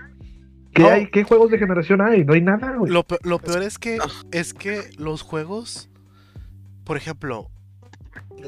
[0.74, 0.88] ¿Qué No.
[0.88, 1.10] hay?
[1.10, 2.24] ¿Qué juegos de generación hay?
[2.24, 2.90] No hay nada, güey.
[2.92, 3.98] Lo, pe- lo peor es que
[4.32, 5.90] es que los juegos,
[6.84, 7.48] por ejemplo,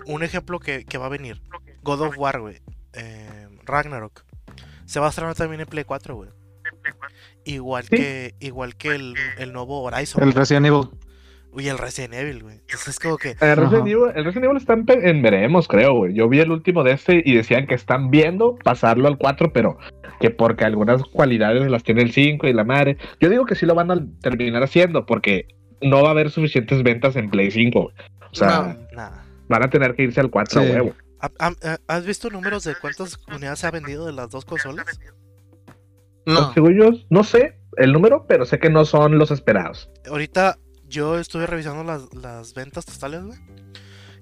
[0.06, 1.42] un ejemplo que, que va a venir,
[1.82, 2.62] God of War, güey,
[2.94, 4.24] eh, Ragnarok,
[4.86, 6.30] se va a estrenar también en Play 4, güey.
[7.44, 7.96] Igual Sí.
[7.96, 10.88] que igual que el, el nuevo Horizon El Resident Evil.
[11.58, 12.56] Y el Resident Evil, güey.
[12.60, 13.86] Entonces es como que El Resident.
[13.86, 16.14] Evil, el Resident Evil está en, en veremos, creo, güey.
[16.14, 19.78] Yo vi el último de este y decían que están viendo pasarlo al 4, pero
[20.20, 22.96] que porque algunas cualidades las tiene el 5 y la madre.
[23.20, 25.46] Yo digo que sí lo van a terminar haciendo porque
[25.82, 27.82] no va a haber suficientes ventas en Play 5.
[27.82, 27.94] güey.
[28.32, 28.76] O sea,
[29.48, 30.70] van a tener que irse al 4 Sí.
[30.70, 30.92] huevo.
[31.20, 34.86] ¿Ha- ha- ¿Has visto números de cuántas unidades se ha vendido de las dos consolas?
[36.26, 36.52] No.
[36.54, 39.90] Según yo, no sé el número, pero sé que no son los esperados.
[40.08, 40.58] Ahorita
[40.94, 43.38] yo estuve revisando las, las ventas totales, güey.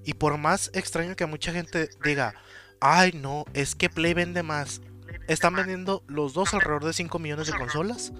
[0.04, 2.34] Y por más extraño que mucha gente diga,
[2.80, 4.80] ay no, es que Play vende más.
[5.28, 8.12] Están vendiendo los dos alrededor de 5 millones de consolas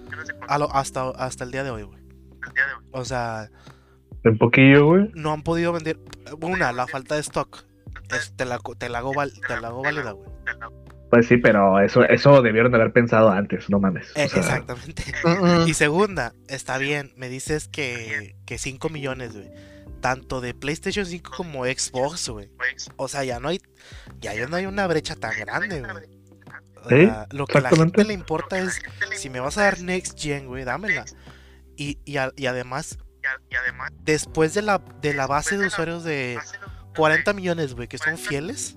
[0.47, 1.99] a lo- hasta, hasta el día de hoy, güey.
[2.91, 3.49] O sea,
[4.23, 5.11] Un poquillo, güey.
[5.13, 5.99] no han podido vender.
[6.41, 7.65] Una, la falta de stock.
[8.11, 9.11] Es- te, la, te la hago
[9.47, 10.29] te la hago válida, güey.
[11.13, 14.07] Pues sí, pero eso, eso debieron de haber pensado antes, no mames.
[14.15, 15.03] Eh, exactamente.
[15.67, 19.51] y segunda, está bien, me dices que, que 5 millones, güey.
[20.01, 22.49] Tanto de PlayStation 5 como Xbox, güey.
[22.95, 23.61] O sea, ya no hay,
[24.21, 25.83] ya, no hay una brecha tan grande,
[26.83, 27.11] güey.
[27.29, 28.81] lo que a la gente le importa es
[29.15, 31.05] si me vas a dar Next Gen, güey, dámela.
[31.77, 32.97] Y, y, y además,
[34.01, 36.39] después de la, de la base de usuarios de
[36.95, 38.75] 40 millones, güey, que son fieles,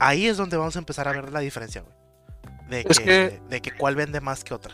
[0.00, 1.94] ahí es donde vamos a empezar a ver la diferencia, güey.
[2.68, 4.72] De, que, de que cuál vende más que otra.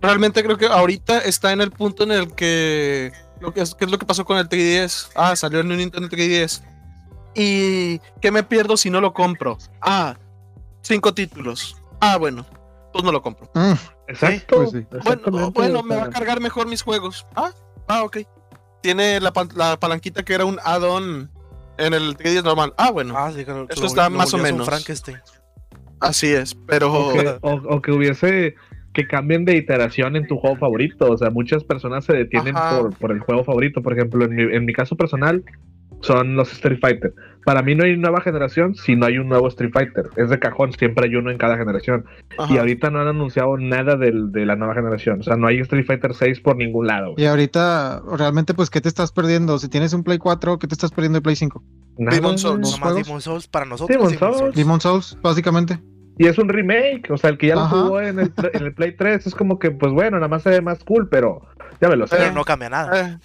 [0.00, 3.12] Realmente creo que ahorita está en el punto en el que.
[3.40, 5.10] Lo que es, ¿Qué es lo que pasó con el 3DS?
[5.16, 6.62] Ah, salió en un Nintendo 3DS.
[7.34, 9.58] ¿Y qué me pierdo si no lo compro?
[9.80, 10.16] Ah,
[10.82, 11.76] cinco títulos.
[12.00, 12.46] Ah, bueno,
[12.92, 13.50] pues no lo compro.
[13.54, 13.72] Mm,
[14.08, 14.70] exacto.
[14.70, 17.26] Pues bueno, bueno, me va a cargar mejor mis juegos.
[17.34, 17.50] Ah,
[17.88, 18.18] ah, ok.
[18.80, 21.30] Tiene la, la palanquita que era un add-on
[21.78, 22.74] en el 3 normal.
[22.76, 23.14] Ah, bueno.
[23.16, 24.68] Ah, Esto está más o menos.
[26.00, 26.92] Así es, pero.
[27.42, 28.54] O que, hubiese
[28.92, 31.10] que cambien de iteración en tu juego favorito.
[31.10, 33.82] O sea, muchas personas se detienen por, por, el juego favorito.
[33.82, 35.44] Por ejemplo, en mi, en mi caso personal,
[36.00, 37.14] son los Street Fighter.
[37.44, 40.10] Para mí no hay nueva generación si no hay un nuevo Street Fighter.
[40.16, 42.04] Es de cajón, siempre hay uno en cada generación.
[42.50, 45.20] Y ahorita no han anunciado nada de la nueva generación.
[45.20, 47.14] O sea, no hay Street Fighter 6 por ningún lado.
[47.16, 49.58] Y ahorita, realmente, pues, ¿qué te estás perdiendo?
[49.58, 51.62] Si tienes un Play 4, ¿qué te estás perdiendo de Play 5?
[51.96, 52.78] Demon Souls.
[52.80, 54.54] Demon Souls para nosotros.
[54.54, 55.18] Demon Souls.
[55.22, 55.80] básicamente.
[56.18, 58.74] Y es un remake, o sea, el que ya lo jugó en el, en el,
[58.74, 61.46] Play 3 es como que, pues bueno, nada más se ve más cool, pero
[61.80, 62.16] ya me lo sé.
[62.16, 63.20] Pero no cambia nada.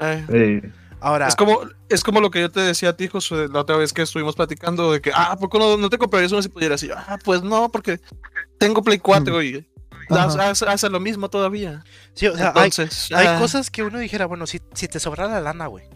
[0.00, 0.72] Eh, eh.
[1.00, 1.28] Ahora.
[1.28, 3.92] Es como, es como lo que yo te decía a ti, José, la otra vez
[3.92, 6.82] que estuvimos platicando de que, ah, ¿por qué no, no te comprarías uno si pudieras?
[6.82, 8.00] Y ah, pues no, porque
[8.58, 9.66] tengo Play 4 y
[10.66, 11.84] hace lo mismo todavía.
[12.14, 13.38] Sí, o sea, hay, ah.
[13.38, 15.86] cosas que uno dijera, bueno, si, si te sobra la lana, güey,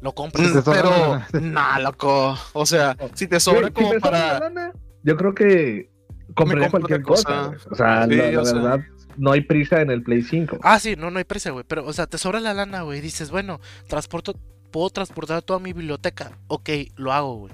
[0.00, 0.48] lo compras.
[0.48, 2.36] Mm, pero, nah, loco.
[2.52, 4.40] O sea, si te sobra como para.
[4.40, 5.90] lana, yo creo que
[6.34, 7.52] compraría cualquier cosa.
[7.70, 8.80] O sea, la, verdad
[9.18, 10.58] no hay prisa en el Play 5.
[10.62, 11.64] Ah, sí, no, no hay prisa, güey.
[11.66, 13.00] Pero, o sea, te sobra la lana, güey.
[13.00, 14.34] Dices, bueno, transporto,
[14.70, 16.38] puedo transportar toda mi biblioteca.
[16.48, 17.52] Ok, lo hago, güey.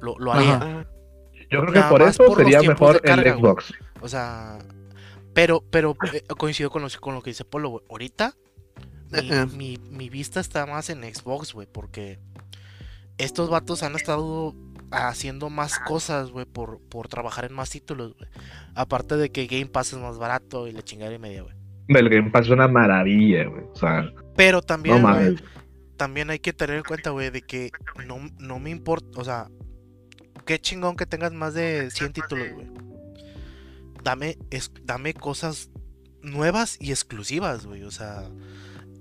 [0.00, 0.86] Lo, lo haría.
[1.50, 3.72] Yo creo que por eso sería mejor el Xbox.
[4.00, 4.58] O sea,
[5.34, 7.84] pero, pero eh, coincido con lo, con lo que dice Polo, güey.
[7.90, 8.34] Ahorita
[9.54, 12.18] mi, mi, vista está más en Xbox, güey, porque
[13.18, 14.54] estos vatos han estado
[14.92, 18.28] haciendo más cosas, güey, por, por trabajar en más títulos, güey.
[18.74, 21.54] Aparte de que Game Pass es más barato y la chingada y media, güey.
[21.88, 23.64] El Game Pass es una maravilla, güey.
[23.72, 25.02] O sea, pero también,
[25.96, 27.70] también hay que tener en cuenta, güey, de que
[28.06, 29.48] no, no me importa, o sea,
[30.46, 32.66] qué chingón que tengas más de 100 títulos, güey.
[34.02, 35.70] Dame, es, dame cosas
[36.22, 37.84] nuevas y exclusivas, güey.
[37.84, 38.28] O sea,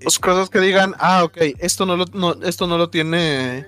[0.04, 3.68] Dos cosas que digan, ah, ok, esto no lo, no, esto no lo tiene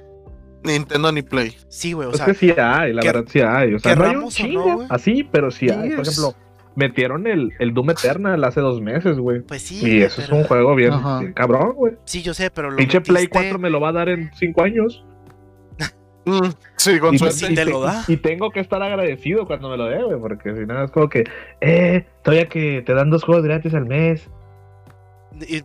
[0.63, 1.55] Nintendo ni Play.
[1.67, 2.25] Sí, güey, o es sea.
[2.27, 3.73] que sí hay, la verdad sí hay.
[3.73, 5.91] O sea, no hay un chingo, así, pero sí hay.
[5.91, 6.35] Por ejemplo,
[6.75, 9.41] metieron el, el Doom Eternal hace dos meses, güey.
[9.41, 9.81] Pues sí.
[9.85, 10.93] Y eso es un juego bien,
[11.33, 11.93] cabrón, güey.
[12.05, 14.63] Sí, yo sé, pero lo Pinche Play 4 me lo va a dar en cinco
[14.63, 15.03] años.
[16.25, 17.51] Mm, sí, con suerte.
[17.51, 18.05] Y, te lo da.
[18.07, 21.09] y tengo que estar agradecido cuando me lo dé, güey, porque si no es como
[21.09, 21.25] que,
[21.59, 24.29] eh, todavía que te dan dos juegos gratis al mes.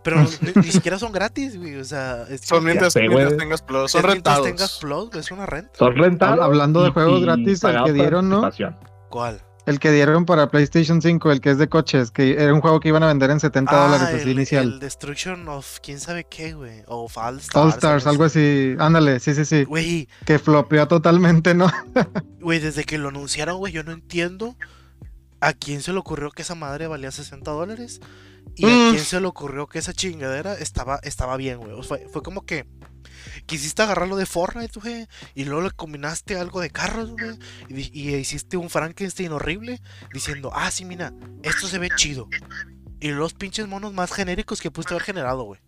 [0.02, 0.26] Pero
[0.56, 1.76] ni, siquiera son gratis, güey.
[1.76, 3.90] O sea, son mientras, tengas plus.
[3.90, 4.46] Son rentados.
[4.46, 5.72] tengas plus, es una renta.
[5.78, 6.40] Son rentados.
[6.40, 8.50] Hablando de juegos gratis, el que dieron, ¿no?
[9.08, 9.42] ¿Cuál?
[9.68, 12.80] El que dieron para PlayStation 5, el que es de coches, que era un juego
[12.80, 14.64] que iban a vender en 70 ah, dólares así inicial.
[14.64, 16.84] El Destruction of quién sabe qué, güey.
[16.86, 17.54] O All Stars.
[17.54, 18.74] All Stars, algo así.
[18.78, 19.64] Ándale, sí, sí, sí.
[19.64, 20.08] Güey.
[20.24, 21.70] Que flopeó totalmente, ¿no?
[22.40, 24.56] Güey, desde que lo anunciaron, güey, yo no entiendo
[25.40, 28.00] a quién se le ocurrió que esa madre valía 60 dólares.
[28.56, 28.90] ¿Y a mm.
[28.90, 31.82] quién se le ocurrió que esa chingadera estaba, estaba bien, güey?
[31.82, 32.66] fue, como que
[33.46, 38.56] quisiste agarrarlo de Fortnite, güey, y luego le combinaste algo de carros, güey, y, hiciste
[38.56, 39.80] un Frankenstein horrible,
[40.12, 42.28] diciendo, ah, sí, mira, esto se ve chido.
[43.00, 45.60] Y los pinches monos más genéricos que pudiste haber generado, güey.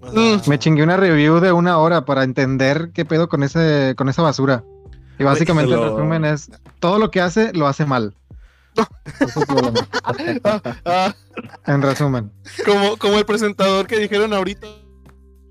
[0.00, 0.48] Mm.
[0.48, 4.22] Me chingué una review de una hora para entender qué pedo con ese, con esa
[4.22, 4.64] basura.
[5.18, 6.50] Y básicamente el resumen es,
[6.80, 8.16] todo lo que hace, lo hace mal
[11.66, 12.32] en resumen.
[12.64, 14.66] Como, como el presentador que dijeron ahorita,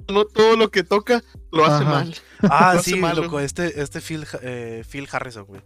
[0.10, 2.16] no todo lo que toca lo hace mal.
[2.44, 5.62] Ah, sí, loco, este, este Phil, eh, Phil Harrison, güey.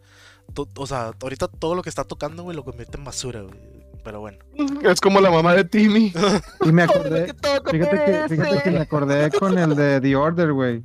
[0.75, 3.55] O sea, ahorita todo lo que está tocando, güey, lo convierte en basura, güey.
[4.03, 4.37] Pero bueno.
[4.83, 6.13] Es como la mamá de Timmy.
[6.63, 7.33] Y me acordé.
[7.71, 10.83] fíjate que, fíjate que me acordé con el de The Order, güey.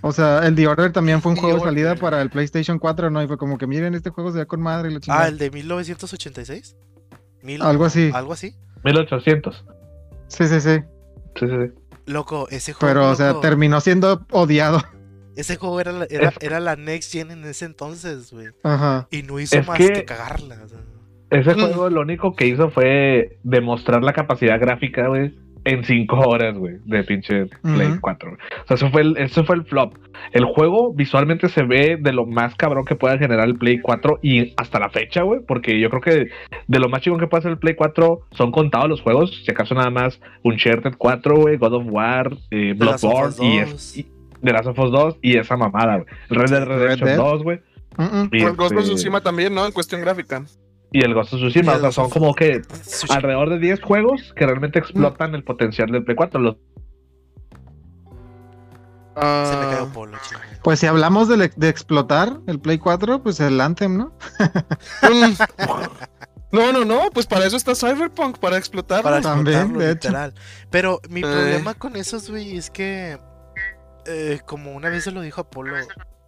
[0.00, 3.10] O sea, el The Order también fue un juego de salida para el PlayStation 4,
[3.10, 3.22] ¿no?
[3.22, 5.38] Y fue como que miren, este juego se ve con madre y lo Ah, el
[5.38, 6.76] de 1986.
[7.60, 8.10] algo así.
[8.14, 8.54] Algo así.
[8.84, 9.64] 1800.
[10.28, 10.78] Sí, sí, sí.
[11.38, 11.72] Sí, sí,
[12.06, 12.94] Loco, ese juego.
[12.94, 14.82] Pero, o sea, terminó siendo odiado.
[15.36, 18.48] Ese juego era la, era, era la Next Gen en ese entonces, güey.
[18.64, 19.06] Ajá.
[19.12, 20.58] Y no hizo Es más que- que, cagarla.
[20.64, 20.78] o sea.
[21.30, 21.60] Ese Mm.
[21.60, 26.76] juego lo único que hizo fue demostrar la capacidad gráfica, güey, en cinco horas, güey,
[26.84, 28.00] de pinche Play Ujú.
[28.00, 28.30] 4.
[28.30, 28.40] güey.
[28.64, 29.94] O sea, eso fue, el, eso fue el flop.
[30.32, 34.20] El juego visualmente se ve de lo más cabrón que pueda generar el Play 4
[34.22, 36.30] y hasta la fecha, güey, porque yo creo que
[36.66, 39.50] de lo más chingón que puede hacer el Play 4 son contados los juegos, si
[39.50, 43.72] acaso nada más Uncharted 4, güey, God of War, eh, Bloodborne y, 2.
[43.72, 44.06] es, y
[44.42, 46.06] The Last of Us 2 y esa mamada, güey.
[46.30, 47.16] Red Dead Redemption Dead.
[47.16, 47.60] 2, güey.
[47.96, 48.28] Mm-mm.
[48.32, 49.66] Y, El Ghost of este, Tsushima también, ¿no?
[49.66, 50.44] En cuestión gráfica.
[50.92, 52.62] Y el Ghost of Tsushima, o sea, son como que
[53.10, 56.40] alrededor de 10 juegos que realmente explotan el potencial del Play 4.
[56.40, 56.60] Los Se
[58.06, 60.46] me Ah, cayó Polo, chingada.
[60.62, 64.12] Pues si hablamos de, de explotar el Play 4, pues el Anthem, ¿no?
[66.50, 69.02] No, no, no, pues para eso está Cyberpunk, para explotar.
[69.02, 70.10] Para También, de hecho.
[70.70, 71.24] Pero mi Eh.
[71.24, 73.18] problema con esos, güey, es que,
[74.06, 75.76] eh, como una vez se lo dijo Apolo,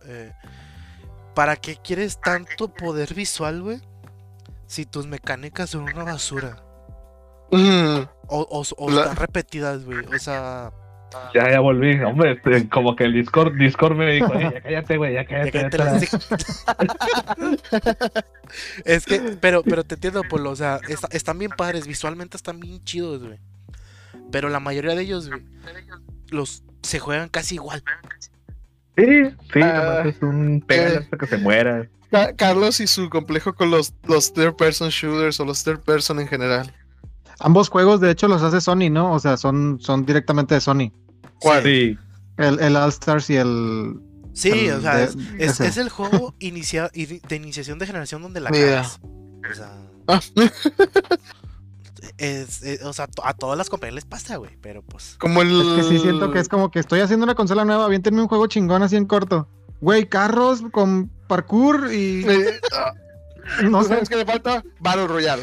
[0.04, 0.32] eh,
[1.34, 3.80] ¿para qué quieres tanto poder visual, güey?
[4.70, 6.62] Si tus mecánicas son una basura.
[7.50, 8.02] Mm.
[8.28, 9.98] O, o, o La- están repetidas, güey.
[10.06, 10.70] O sea,
[11.34, 11.98] ya, ya volví.
[12.04, 15.28] Hombre, este, como que el Discord, Discord me dijo, "Ey, ya cállate, güey, ya ya
[15.28, 15.50] cállate.
[15.50, 15.98] que ya te te las la-".
[15.98, 16.16] dije.
[18.84, 20.50] es que, pero, pero te entiendo, Polo.
[20.50, 23.40] O sea, está- están bien padres, visualmente están bien chidos, güey.
[24.30, 25.42] Pero la mayoría de ellos, güey,
[26.28, 27.82] los se juegan casi igual.
[29.00, 30.98] Sí, sí, Ah, es un pégale eh.
[30.98, 31.88] hasta que se muera.
[32.10, 36.18] Ca- Carlos y su complejo con los, los third person shooters o los third person
[36.20, 36.72] en general.
[37.38, 39.12] Ambos juegos, de hecho, los hace Sony, ¿no?
[39.12, 40.92] O sea, son, son directamente de Sony.
[41.38, 41.62] ¿Cuál?
[41.62, 41.98] Sí.
[42.36, 43.94] El, el All Stars y el.
[44.34, 45.04] Sí, el o sea, de-
[45.38, 49.00] es, es, el juego inicia, ini- de iniciación de generación donde la cagas.
[49.50, 49.72] O sea,
[50.08, 50.20] Ah,
[52.20, 55.16] es, es- o sea, a todas las compañías les pasa, güey, pero pues.
[55.18, 55.60] como el.
[55.78, 58.28] Es que sí siento que es como que estoy haciendo una consola nueva, aviéntenme un
[58.28, 59.48] juego chingón así en corto.
[59.80, 62.24] Güey, carros con parkour y.
[62.28, 62.60] Eh,
[63.64, 63.88] No sé.
[63.88, 64.62] ¿Sabes qué le falta?
[64.78, 65.42] Battle Royale.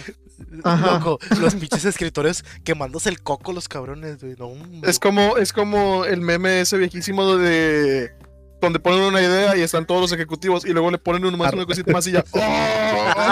[0.63, 0.93] Ajá.
[0.99, 4.35] Loco, los pinches escritores quemándose el coco, los cabrones, güey.
[4.37, 4.51] No.
[4.87, 8.13] Es como, es como el meme ese viejísimo de
[8.61, 11.53] donde ponen una idea y están todos los ejecutivos y luego le ponen uno más,
[11.53, 12.23] una cosita más y ya.
[12.31, 13.31] ¡Oh!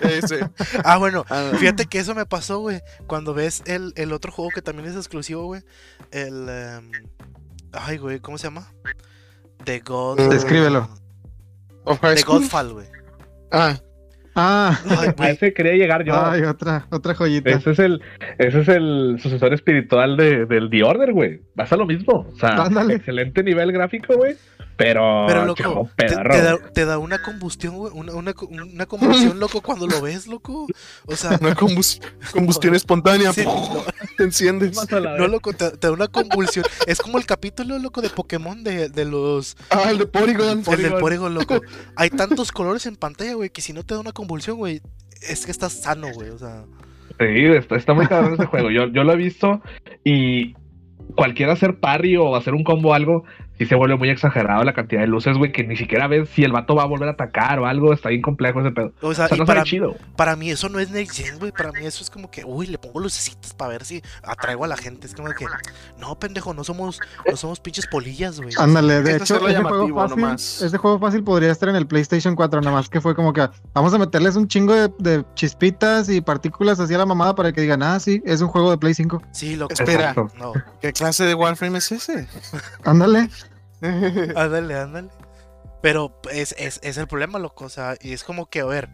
[0.00, 0.48] Ese.
[0.84, 2.82] Ah, bueno, Ah, fíjate que eso me pasó, güey.
[3.06, 5.62] Cuando ves el, el otro juego que también es exclusivo, güey.
[6.10, 6.48] El.
[6.48, 6.90] em,
[7.72, 8.72] ay, güey, ¿cómo se llama?
[9.64, 10.28] The God.
[10.28, 10.88] Descríbelo.
[11.86, 12.22] High The.
[12.22, 12.86] Godfall, güey.
[13.52, 13.78] Ah,
[14.36, 16.14] Ah, Ay, A ese quería llegar yo.
[16.14, 17.50] ay, otra, otra joyita.
[17.50, 18.02] Ese es el,
[18.38, 21.40] ese es el sucesor espiritual de, del The Order, güey.
[21.54, 22.26] Pasa lo mismo.
[22.32, 22.94] O sea, Ándale.
[22.94, 24.34] excelente nivel gráfico, güey.
[24.76, 26.72] Pero, loco, te, da, güey.
[26.74, 27.92] te da una combustión, güey.
[27.94, 30.66] Una, una, una convulsión, loco, cuando lo ves, loco.
[31.06, 32.00] O sea, una combus-
[32.32, 33.32] combustión espontánea.
[33.32, 33.82] sí, no,
[34.18, 34.76] Te enciendes.
[34.90, 36.64] No, loco, te, te da una convulsión.
[36.86, 39.56] Es como el capítulo, loco, de Pokémon de, de los.
[39.70, 40.62] Ah, el de Porygon.
[40.70, 41.60] El del Porygon, loco.
[41.96, 44.82] Hay tantos colores en pantalla, güey, que si no te da una convulsión, güey,
[45.22, 46.30] es que estás sano, güey.
[46.30, 46.64] O sea,
[47.18, 48.70] Sí, está, está muy cabrón ese juego.
[48.70, 49.62] Yo, yo lo he visto
[50.04, 50.54] y
[51.14, 53.24] cualquiera hacer parry o hacer un combo o algo,
[53.58, 56.44] sí se vuelve muy exagerado la cantidad de luces, güey, que ni siquiera ves si
[56.44, 57.92] el vato va a volver a atacar o algo.
[57.92, 58.92] Está bien complejo ese pedo.
[59.00, 59.96] o sea, O sea, y no para, chido.
[60.16, 61.52] para mí eso no es Next Gen, güey.
[61.52, 64.68] Para mí eso es como que, uy, le pongo lucecitas para ver si atraigo a
[64.68, 65.06] la gente.
[65.06, 65.46] Es como que,
[65.98, 68.54] no, pendejo, no somos, no somos pinches polillas, güey.
[68.58, 70.62] Ándale, de que hecho, ese juego, llamativo fácil, nomás.
[70.62, 73.48] ese juego fácil podría estar en el PlayStation 4, nada más que fue como que
[73.72, 77.52] vamos a meterles un chingo de, de chispitas y partículas así a la mamada para
[77.52, 79.22] que digan, ah, sí, es un juego de Play 5.
[79.32, 79.72] Sí, loco.
[79.72, 80.10] Espera.
[80.10, 80.28] Exacto.
[80.38, 82.26] No, ¿Qué clase de Warframe es ese?
[82.84, 83.28] Ándale.
[84.36, 85.08] ándale, ándale.
[85.82, 87.64] Pero es, es, es el problema, loco.
[87.64, 88.88] O sea, y es como que, a ver,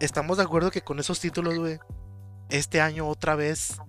[0.00, 1.78] estamos de acuerdo que con esos títulos, güey,
[2.50, 3.80] este año otra vez,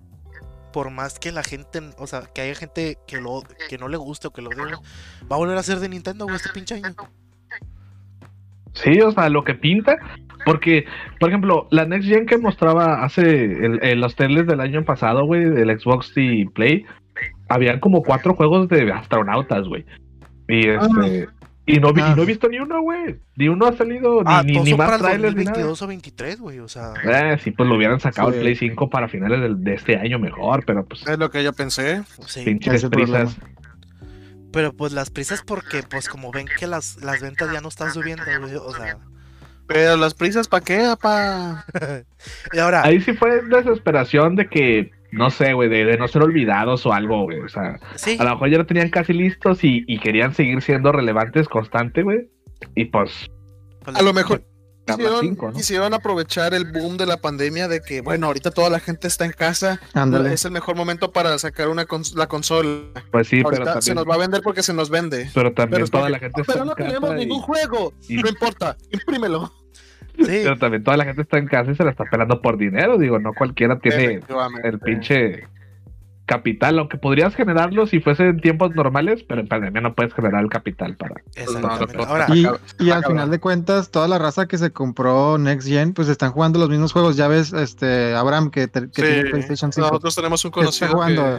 [0.72, 3.96] por más que la gente, o sea, que haya gente que lo que no le
[3.96, 4.76] guste o que lo odie,
[5.30, 6.94] va a volver a ser de Nintendo, güey, este pinche año.
[8.74, 9.96] Sí, o sea, lo que pinta.
[10.44, 10.84] Porque,
[11.18, 15.24] por ejemplo, la Next Gen que mostraba hace el- en los trailers del año pasado,
[15.26, 16.86] güey, del Xbox y Play,
[17.48, 19.84] habían como cuatro juegos de astronautas, güey.
[20.48, 21.28] Y este.
[21.70, 23.16] Y no, vi- y no he visto ni uno, güey.
[23.36, 25.58] Ni uno ha salido, ni, Ah, ni, ni más para el trailers ni nada.
[25.58, 26.94] 2022 o 23, güey, o sea.
[27.04, 28.36] Eh, sí, pues lo hubieran sacado Sí.
[28.36, 31.44] el Play 5 para finales del- de este año mejor, pero pues Es lo que
[31.44, 32.02] yo pensé.
[32.26, 33.36] Sí, pinches prisas.
[34.50, 37.92] pero pues las prisas porque pues como ven que las, las ventas ya no están
[37.92, 38.96] subiendo, güey, o sea.
[39.66, 41.66] Pero las prisas, ¿para qué, apa?
[42.54, 46.22] Y ahora, Ahí sí fue desesperación de que, no sé, güey, de, de no ser
[46.22, 47.40] olvidados o algo, güey.
[47.40, 50.62] O sea, sí, a lo mejor ya lo tenían casi listos y, y querían seguir
[50.62, 52.28] siendo relevantes constante, güey.
[52.74, 53.28] Y pues,
[53.84, 54.42] pues, A lo mejor,
[55.54, 59.24] quisieron, aprovechar el boom de la pandemia de que, bueno, ahorita toda la gente está
[59.24, 59.80] en casa.
[60.30, 62.80] Es el mejor momento para sacar una la consola.
[63.10, 65.30] Pues sí, pero también, se nos va a vender porque se nos vende.
[65.34, 67.92] Pero también toda la gente está Pero no tenemos ningún juego.
[68.08, 69.52] No importa, imprímelo.
[70.18, 70.40] Sí.
[70.42, 72.98] Pero también toda la gente está en casa y se la está esperando por dinero.
[72.98, 74.20] Digo, no cualquiera tiene
[74.64, 75.44] el pinche
[76.28, 80.44] capital, aunque podrías generarlo si fuese en tiempos normales, pero en pandemia no puedes generar
[80.44, 81.14] el capital para.
[82.78, 86.30] y, al final de cuentas, toda la raza que se compró Next Gen, pues están
[86.30, 87.16] jugando los mismos juegos.
[87.16, 89.88] Ya ves, este Abraham que, tiene PlayStation 5.
[89.88, 91.38] Nosotros tenemos un conocido está jugando,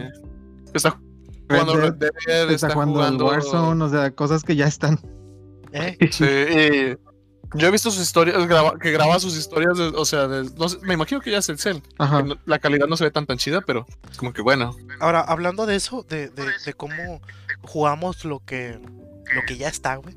[0.72, 1.00] que está
[1.48, 4.98] jugando Red Dead, está, jugando, Warzone, o sea, cosas que ya están.
[5.72, 5.96] ¿Eh?
[6.10, 6.96] Sí,
[7.54, 8.36] yo he visto sus historias,
[8.80, 10.28] que graba sus historias, o sea,
[10.82, 11.82] me imagino que ya es el cel.
[12.46, 14.76] la calidad no se ve tan tan chida, pero es como que bueno.
[15.00, 17.20] Ahora, hablando de eso, de, de, de cómo
[17.62, 18.78] jugamos lo que,
[19.34, 20.16] lo que ya está, güey.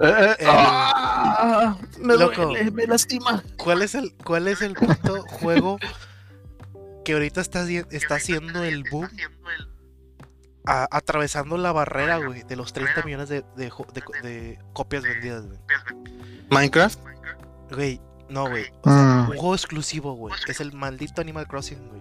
[0.00, 2.16] Eh, eh, ah, me,
[2.70, 3.42] me lastima.
[3.56, 5.78] ¿Cuál es el, cuál es el punto juego
[7.04, 9.08] que ahorita está, está haciendo el boom
[10.66, 15.58] atravesando la barrera, güey, de los 30 millones de, de, copias vendidas, güey.
[16.50, 16.98] ¿Minecraft?
[17.70, 18.70] Güey, no, güey.
[18.84, 18.90] Mm.
[18.90, 20.34] un juego exclusivo, güey.
[20.48, 22.00] Es el maldito Animal Crossing, güey.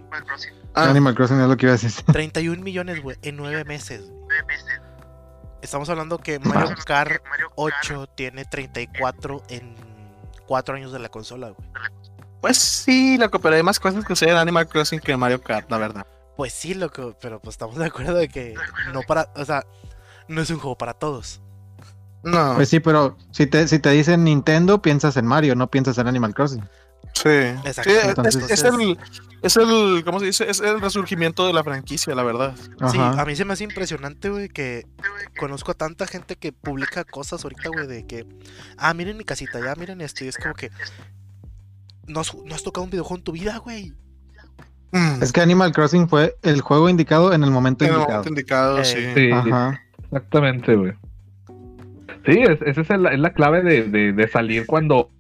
[0.74, 0.90] Ah.
[0.90, 1.92] Animal Crossing es lo que iba a decir.
[2.12, 4.12] 31 millones, güey, en 9 meses.
[5.62, 7.22] Estamos hablando que Mario Kart
[7.56, 9.76] 8 tiene 34 en
[10.48, 11.70] 4 años de la consola, güey.
[12.42, 15.78] Pues sí, loco, pero hay más cosas que en Animal Crossing que Mario Kart, la
[15.78, 16.06] verdad.
[16.36, 18.56] Pues sí, loco, pero pues estamos de acuerdo de que
[18.94, 19.66] no para, o sea,
[20.28, 21.42] no es un juego para todos.
[22.24, 22.56] No.
[22.56, 26.08] Pues sí, pero si te, si te dicen Nintendo, piensas en Mario, no piensas en
[26.08, 26.68] Animal Crossing.
[27.14, 27.90] Sí, Exacto.
[28.26, 28.98] es, el,
[29.42, 30.50] es el, ¿cómo se dice?
[30.50, 32.56] Es el resurgimiento de la franquicia, la verdad.
[32.92, 34.86] Sí, a mí se me hace impresionante, güey, que
[35.40, 38.26] conozco a tanta gente que publica cosas ahorita, güey, de que,
[38.78, 40.72] ah, miren mi casita, ya miren esto, y es como que,
[42.08, 43.94] no has, no has tocado un videojuego en tu vida, güey.
[44.92, 45.22] Mm.
[45.22, 48.08] Es que Animal Crossing fue el juego indicado en el momento en indicado.
[48.08, 48.98] El momento indicado, sí.
[50.06, 50.94] Exactamente, güey.
[52.26, 55.12] Sí, esa es, la, clave de, salir cuando.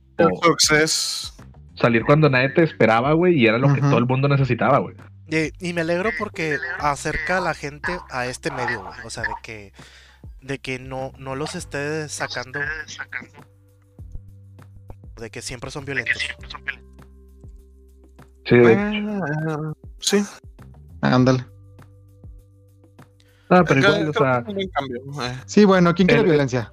[1.75, 4.95] Salir cuando nadie te esperaba, güey, y era lo que todo el mundo necesitaba, güey.
[5.59, 8.99] Y, me alegro porque acerca a la gente a este medio, güey.
[9.05, 9.73] O sea, de que,
[10.41, 12.59] de que no, no los esté sacando.
[15.17, 16.23] De que siempre son violentos.
[18.45, 20.23] Sí, ah, sí.
[21.01, 21.45] Ándale.
[23.49, 24.43] Ah, pero igual, o sea.
[24.47, 25.37] Eh.
[25.45, 26.71] Sí, bueno, ¿quién quiere violencia?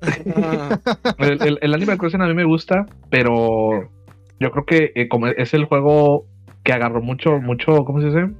[1.18, 3.90] el, el, Animal Crossing a mí me gusta, pero
[4.38, 6.26] yo creo que eh, como es el juego
[6.62, 8.30] que agarró mucho, mucho, ¿cómo se dice?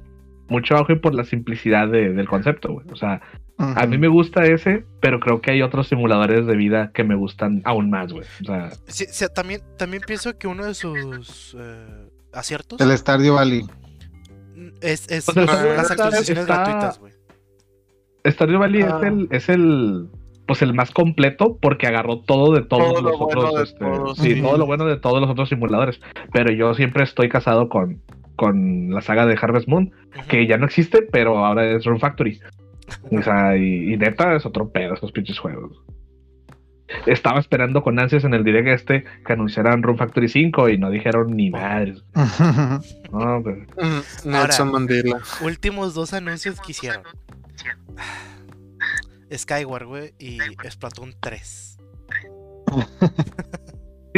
[0.47, 2.85] Mucho auge por la simplicidad del concepto, güey.
[2.91, 3.21] O sea,
[3.57, 7.15] a mí me gusta ese, pero creo que hay otros simuladores de vida que me
[7.15, 8.25] gustan aún más, güey.
[8.41, 12.79] O sea, sí, también, también pienso que uno de sus eh, aciertos.
[12.79, 13.65] El Stardew Valley.
[14.81, 17.13] Es, es las actualizaciones gratuitas, güey.
[18.25, 19.01] Stardew Valley es ah.
[19.03, 20.09] el, es el
[20.47, 24.65] pues el más completo porque agarró todo de todos los otros este, sí, todo lo
[24.65, 25.99] bueno de todos los otros simuladores
[26.31, 28.01] pero yo siempre estoy casado con
[28.35, 29.91] con la saga de Harvest Moon
[30.27, 32.39] que ya no existe pero ahora es Rune Factory
[33.11, 35.81] o sea y, y, neta es otro pedo esos pinches juegos
[37.05, 40.89] estaba esperando con ansias en el direct este que anunciaran Room Factory 5 y no
[40.89, 41.95] dijeron ni madre.
[43.11, 43.43] no,
[44.23, 45.21] Nelson Mandela.
[45.41, 47.03] Últimos dos anuncios que hicieron.
[49.33, 50.37] Skyward, güey, y
[50.69, 51.77] Splatoon 3.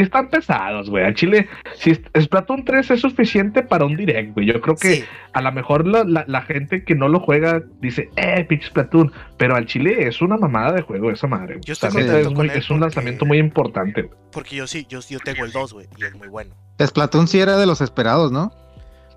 [0.02, 1.04] están pesados, güey.
[1.04, 4.46] A Chile, si Splatoon 3 es suficiente para un direct, güey.
[4.46, 8.68] Yo creo que a lo mejor la, gente que no lo juega dice, eh, pitch
[8.68, 9.12] Splatoon.
[9.36, 11.58] Pero al Chile es una mamada de juego esa madre.
[11.64, 14.18] Yo estoy es, es un lanzamiento muy importante, güey.
[14.32, 16.54] Porque yo sí, yo, yo tengo el 2, güey, y es muy bueno.
[16.80, 18.52] Splatoon sí era de los esperados, ¿no?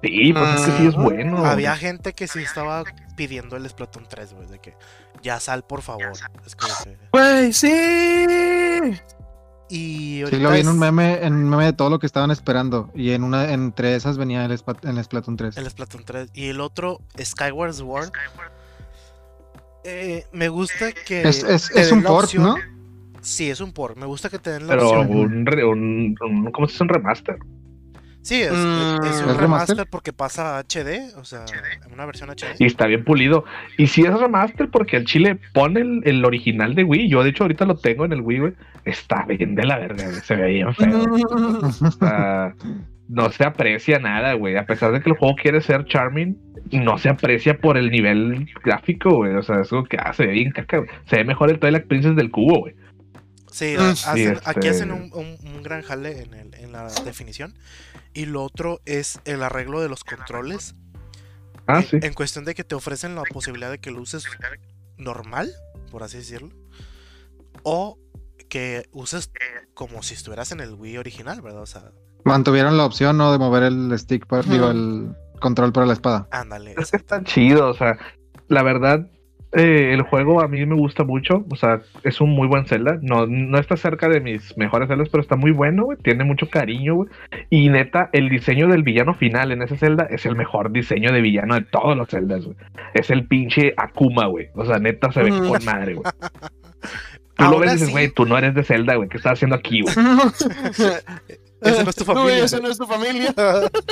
[0.03, 1.45] Sí, pues es que sí es ah, bueno.
[1.45, 2.83] Había gente que sí estaba
[3.15, 4.73] pidiendo el Splatoon 3, güey, de que
[5.21, 6.13] ya sal, por favor.
[6.45, 6.97] Es que.
[7.11, 8.97] ¡Güey, sí!
[9.71, 12.29] Y sí, lo vi en un meme, en un meme de todo lo que estaban
[12.29, 12.91] esperando.
[12.93, 15.55] Y en una, entre esas venía el, el Splatoon 3.
[15.55, 16.29] El Splatoon 3.
[16.33, 18.11] Y el otro, Skyward Sword.
[19.85, 21.21] Eh, me gusta que.
[21.21, 22.57] Es, es, un port, ¿no?
[23.21, 23.95] Sí, es un port.
[23.95, 25.47] Me gusta que te den la Pero opción.
[25.47, 26.83] Un, un, ¿Cómo se dice?
[26.83, 27.37] Un remaster.
[28.21, 31.45] Sí, es, mm, un remaster, porque pasa HD, o sea,
[31.91, 32.55] una versión HD.
[32.59, 33.45] Y está bien pulido.
[33.77, 37.09] Y si es remaster porque el chile pone el, original de Wii.
[37.09, 38.53] Yo, de hecho, ahorita lo tengo en el Wii, güey.
[38.85, 41.05] Está bien de la verga, Se ve bien feo.
[43.09, 44.55] no se aprecia nada, güey.
[44.55, 46.37] A pesar de que el juego quiere ser charming,
[46.71, 49.35] no se aprecia por el nivel gráfico, güey.
[49.35, 50.83] O sea, es algo que hace bien caca.
[51.05, 52.75] Se ve mejor el Twilight Princess del cubo, güey.
[53.51, 54.37] Sí, mm.
[54.45, 57.53] aquí hacen este un, gran jale en, en la definición.
[58.13, 60.75] Y lo otro es el arreglo de los controles.
[61.67, 61.99] Ah, en, sí.
[62.01, 64.25] En cuestión de que te ofrecen la posibilidad de que lo uses
[64.97, 65.51] normal,
[65.91, 66.49] por así decirlo.
[67.63, 67.99] O
[68.49, 69.31] que uses
[69.73, 71.61] como si estuvieras en el Wii original, ¿verdad?
[71.61, 71.91] O sea.
[72.23, 73.31] Mantuvieron la opción, ¿no?
[73.31, 76.27] De mover el stick, digo, el control para la espada.
[76.31, 76.75] Ándale.
[76.77, 77.97] Es que está chido, o sea,
[78.47, 79.07] la verdad,
[79.53, 82.99] eh, el juego a mí me gusta mucho, o sea, es un muy buen Zelda.
[83.01, 85.97] No, no está cerca de mis mejores Zeldas, pero está muy bueno, güey.
[85.97, 87.09] Tiene mucho cariño, güey.
[87.49, 91.21] Y neta, el diseño del villano final en esa Zelda es el mejor diseño de
[91.21, 92.55] villano de todos los Zeldas, güey.
[92.93, 94.49] Es el pinche Akuma, güey.
[94.55, 96.05] O sea, neta se ve con madre, güey.
[97.37, 99.09] Tú lo ves y dices, güey, tú no eres de Zelda, güey.
[99.09, 99.95] ¿Qué estás haciendo aquí, güey?
[101.61, 102.43] Ese no es tu familia.
[102.43, 103.33] ese no es tu familia.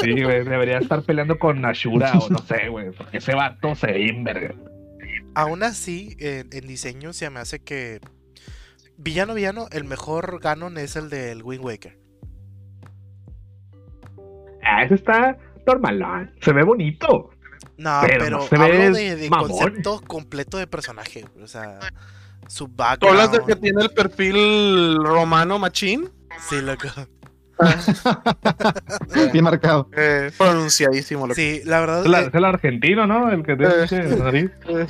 [0.02, 2.92] Sí, güey, debería estar peleando con Ashura o no sé, güey.
[2.92, 4.56] Porque ese vato se ve.
[5.36, 8.00] Aún así, en, diseño se me hace que.
[8.98, 11.98] Villano, villano, el mejor Ganon es el del Wind Waker.
[14.64, 17.30] Ah, ese está normal, se ve bonito.
[17.78, 21.26] No, pero, hablo de, concepto completo de personaje.
[21.42, 21.80] O sea,
[22.48, 23.00] su background.
[23.00, 26.10] ¿Tú hablas de que tiene el perfil romano machín?
[26.50, 26.90] Sí, loco.
[29.34, 29.90] Bien marcado.
[29.96, 31.34] Eh, pronunciadísimo.
[31.34, 32.28] Sí, la verdad.
[32.28, 33.30] Es, el argentino, ¿no?
[33.30, 33.74] El que tiene
[34.70, 34.88] eh,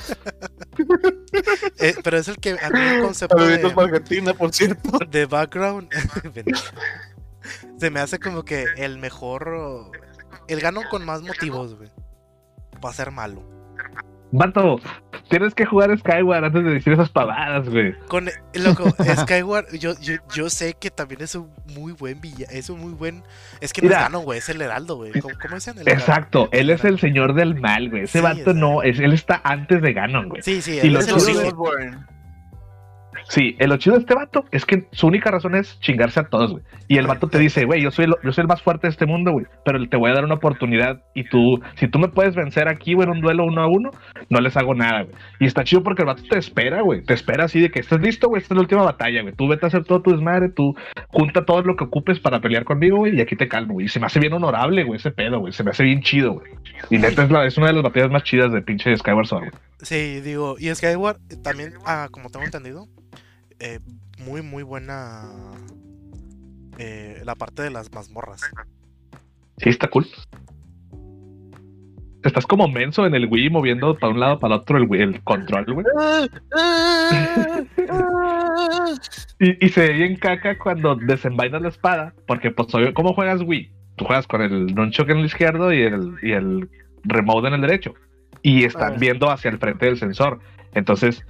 [1.80, 5.00] eh, pero es el que a mí el concepto de, Argentina, por cierto.
[5.10, 5.90] de background
[7.80, 9.92] se me hace como que el mejor.
[10.48, 11.90] El gano con más motivos, güey.
[12.84, 13.59] Va a ser malo.
[14.32, 14.80] Vato,
[15.30, 17.94] tienes que jugar Skyward antes de decir esas pavadas, güey.
[18.08, 18.90] Con, loco,
[19.22, 22.94] Skyward, yo, yo, yo sé que también es un muy buen villa, es un muy
[22.94, 23.24] buen.
[23.60, 25.12] Es que no es güey, es el heraldo, güey.
[25.20, 25.80] ¿Cómo, cómo dicen?
[25.80, 28.04] El Exacto, él es el señor del mal, güey.
[28.04, 30.42] Ese vato no, es, él está antes de Ganon, güey.
[30.44, 31.20] Sí, sí, él es el
[33.30, 36.52] Sí, el chido de este vato es que su única razón es chingarse a todos,
[36.52, 36.64] güey.
[36.88, 38.92] Y el vato te dice, güey, yo soy, el, yo soy el más fuerte de
[38.92, 42.08] este mundo, güey, pero te voy a dar una oportunidad y tú, si tú me
[42.08, 43.92] puedes vencer aquí, güey, en un duelo uno a uno,
[44.30, 45.16] no les hago nada, güey.
[45.40, 48.02] Y está chido porque el vato te espera, güey, te espera así de que estés
[48.02, 49.36] listo, güey, esta es la última batalla, güey.
[49.36, 50.76] Tú vete a hacer todo tu desmadre, tú
[51.10, 53.86] junta todo lo que ocupes para pelear conmigo, güey, y aquí te calmo, güey.
[53.86, 56.34] Y se me hace bien honorable, güey, ese pedo, güey, se me hace bien chido,
[56.34, 56.52] güey.
[56.90, 59.50] Y neta es, la, es una de las batallas más chidas de pinche Skyward Sword,
[59.52, 59.62] güey.
[59.84, 62.88] Sí, digo, y Skyward también, ah, como tengo entendido,
[63.60, 63.80] eh,
[64.20, 65.30] muy, muy buena
[66.78, 68.42] eh, la parte de las mazmorras.
[69.58, 70.08] Sí, está cool.
[72.24, 75.24] Estás como menso en el Wii moviendo para un lado para el otro el, el
[75.24, 75.86] control, güey.
[79.40, 83.72] y, se ve bien caca cuando desenvainas la espada, porque pues ¿cómo juegas Wii?
[83.96, 86.70] Tú juegas con el nunchuck en el izquierdo y el, y el
[87.04, 87.94] remote en el derecho.
[88.42, 90.40] Y están viendo hacia el frente del sensor.
[90.74, 91.26] Entonces,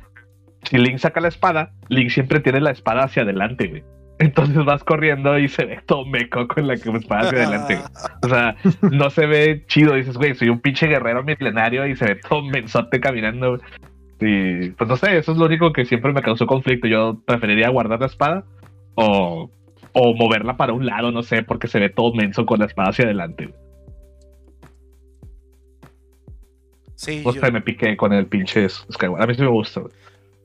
[0.64, 3.84] si Link saca la espada, Link siempre tiene la espada hacia adelante, güey.
[4.20, 7.80] Entonces vas corriendo y se ve todo meco con la espada hacia adelante.
[8.22, 9.96] O sea, no se ve chido.
[9.96, 13.60] Dices, güey, soy un pinche guerrero milenario y se ve todo mensote caminando.
[14.20, 16.88] Y pues no sé, eso es lo único que siempre me causó conflicto.
[16.88, 18.44] Yo preferiría guardar la espada
[18.96, 19.50] o,
[19.94, 22.90] o moverla para un lado, no sé, porque se ve todo menso con la espada
[22.90, 23.54] hacia adelante.
[26.96, 29.24] Sí, o sea, me piqué con el pinche Skyward.
[29.24, 29.84] A mí sí me gusta.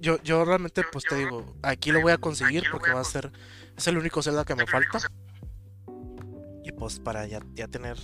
[0.04, 3.32] Yo, yo realmente, pues te digo, aquí lo voy a conseguir porque va a ser.
[3.74, 4.98] Es el único Zelda que me falta.
[6.62, 7.96] Y pues para ya, ya tener.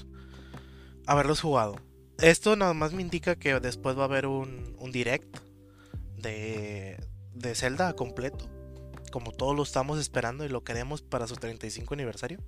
[1.06, 1.76] Haberlos jugado.
[2.18, 5.40] Esto nada más me indica que después va a haber un, un direct
[6.16, 6.96] de,
[7.34, 8.48] de Zelda completo.
[9.12, 12.38] Como todos lo estamos esperando y lo queremos para su 35 aniversario.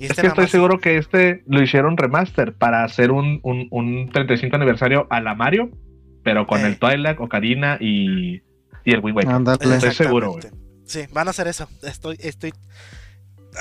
[0.00, 3.68] Y este es que estoy seguro que este lo hicieron remaster para hacer un, un,
[3.70, 5.70] un 35 aniversario a la Mario,
[6.24, 6.66] pero con eh.
[6.66, 8.42] el Twilight, Ocarina y
[8.84, 9.72] y el Waker.
[9.72, 10.44] Estoy seguro, güey.
[10.84, 11.68] Sí, van a hacer eso.
[11.82, 12.52] Estoy, estoy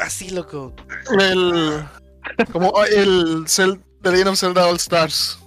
[0.02, 0.74] así loco.
[1.20, 1.84] El
[2.52, 5.40] como el Cel The Legend of Zelda All Stars.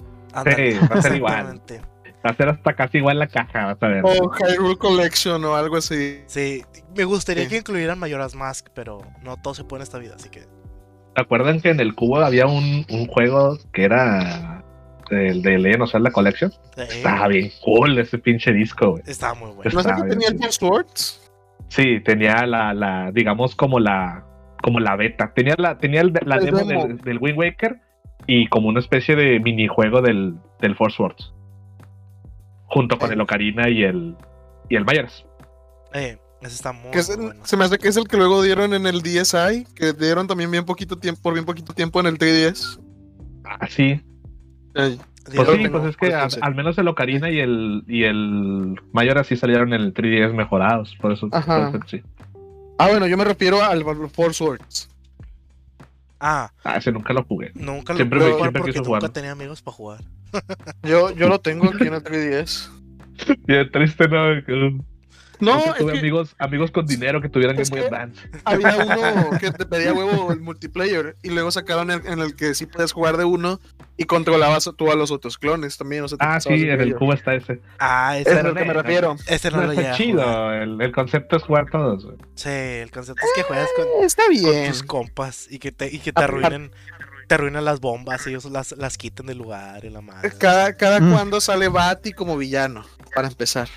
[0.57, 1.61] sí, va a ser igual.
[2.25, 4.03] Va a ser hasta casi igual la caja, vas a ver.
[4.05, 6.23] O Hyrule Collection o algo así.
[6.27, 6.65] Sí,
[6.97, 10.29] me gustaría que incluyeran Mayoras Mask, pero no todo se puede en esta vida, así
[10.29, 10.41] que.
[10.41, 14.56] ¿Se acuerdan que en el cubo había un, un juego que era
[15.11, 16.53] el de Legend of Zelda Collection.
[16.77, 19.03] Estaba bien cool ese pinche disco, güey.
[19.07, 19.71] Estaba muy bueno.
[19.73, 21.31] ¿No sé que tenía el Swords?
[21.69, 24.25] Sí, tenía la, la, digamos, como la,
[24.63, 25.33] como la beta.
[25.35, 26.61] Tenía la, tenía la demo,
[27.05, 27.81] Del, Wind Waker
[28.27, 31.33] y como una especie de minijuego del, del Force Swords.
[32.67, 34.17] Junto con el Ocarina y el,
[34.69, 35.25] y el Myers.
[35.93, 37.45] Eh, ese está muy, bueno.
[37.45, 40.51] Se me hace que es el que luego dieron en el DSi, que dieron también
[40.51, 42.81] bien poquito tiempo, por bien poquito tiempo en el 3DS.
[43.45, 44.01] Ah, sí.
[45.35, 49.37] Pues sí, pues es que al, menos el Ocarina y el, y el Mayor así
[49.37, 51.29] salieron en el 3DS mejorados, por eso,
[51.87, 52.03] sí.
[52.79, 54.89] Ah, bueno, yo me refiero al Four Swords.
[56.21, 56.51] Ah.
[56.65, 57.51] Ah, ese nunca lo jugué.
[57.55, 60.01] Nunca lo Siempre jugar siempre porque nunca tenía amigos para jugar.
[60.83, 62.71] Yo, yo lo tengo aquí en el 3DS.
[63.47, 64.35] Bien triste, ¿no?
[65.41, 68.31] No, es tuve que amigos, amigos con dinero que tuvieran es Game Boy que- Advance.
[68.45, 68.77] había
[69.31, 72.67] uno que te pedía huevo el multiplayer y luego sacaron el, en el que sí
[72.67, 73.61] puedes jugar de uno
[73.97, 76.05] y controlabas tú a los otros clones también.
[76.05, 77.61] O sea, te Ah, sí, en el cubo está ese.
[77.79, 79.17] Ah, Es ese, a lo que me refiero.
[79.27, 80.53] ese no No, está chido.
[80.53, 82.05] El, el concepto es jugar todos.
[82.05, 82.17] güey.
[82.35, 84.71] Sí, el concepto es que juegas con, Eh, Está con bien.
[84.71, 86.71] tus compas y que te, y que te Ah, arruinen,
[87.27, 90.31] te arruinan las bombas, ellos las, las quitan del lugar y la madre.
[90.39, 91.13] Cada, cada Mm.
[91.13, 92.85] cuando sale Bati como villano,
[93.15, 93.69] para empezar.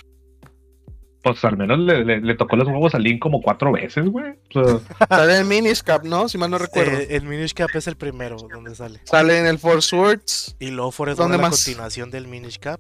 [1.22, 4.34] Pues al menos le, le- le tocó los huevos a Link como cuatro veces, güey.
[4.56, 6.30] O sea, Sale en Miniscap, ¿no?
[6.30, 6.98] Si mal no recuerdo.
[6.98, 9.02] Eh, el Minish Cap es el primero donde sale.
[9.04, 10.56] Sale en el Four Swords.
[10.60, 11.52] Y luego Forest ¿Dónde la más?
[11.64, 12.80] continuación del Minish Cap.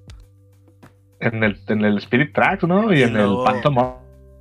[1.20, 2.94] en, el, en el Spirit Tracks, ¿no?
[2.94, 3.96] Y, Y en luego- el Phantom Hour-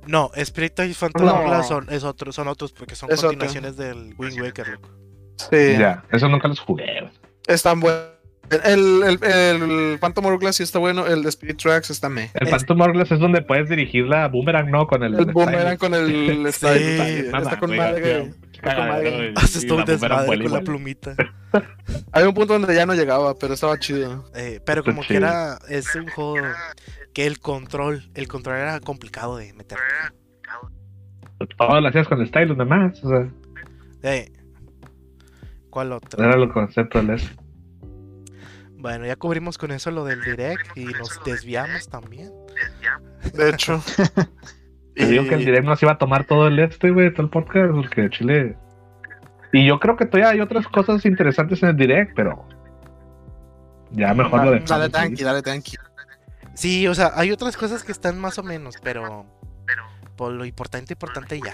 [0.07, 1.63] No, Spirit y Phantom No.
[1.63, 3.29] Son, es otro, son otros porque son Es otro.
[3.31, 4.89] continuaciones del Wind Waker, loco.
[5.35, 5.75] Sí.
[5.77, 7.09] Ya, eso nunca los jugué.
[7.47, 8.11] Están buenos.
[8.65, 11.05] El, el, el Phantom Hourglass sí está bueno.
[11.07, 12.31] El de Spirit Tracks está me.
[12.33, 14.87] El Phantom Hourglass es donde puedes dirigir la boomerang, ¿no?
[14.87, 18.01] Con el, El boomerang con el Sí, está con madre.
[18.23, 18.33] tío.
[18.53, 19.33] Está con madre.
[19.35, 21.15] Haces todo un desmadre con la plumita.
[22.11, 24.25] Hay un punto donde ya no llegaba, pero estaba chido.
[24.35, 26.35] Eh, pero como que era, es un juego
[27.13, 29.77] que el control, el control era complicado de meter.
[31.57, 33.03] Todo lo hacías con el stylus nada más.
[33.03, 33.29] O sea,
[34.03, 34.31] Eh,
[35.69, 36.23] ¿Cuál otro?
[36.23, 37.29] era el concepto del ese.
[38.79, 42.31] Bueno, ya cubrimos con eso lo del direct y nos desviamos también.
[43.33, 43.81] De hecho.
[44.95, 47.23] Te digo que el Y- direct nos iba a tomar todo el este, güey, todo
[47.23, 48.55] el podcast, porque Chile.
[49.51, 52.45] Y yo creo que todavía hay otras cosas interesantes en el direct, pero.
[53.91, 54.69] Ya mejor lo Dale, dejamos.
[54.69, 54.91] dale ahí.
[54.91, 55.77] tranqui, dale tranqui.
[56.53, 59.25] Sí, o sea, hay otras cosas que están más o menos, pero
[60.15, 61.53] por lo importante, importante ya.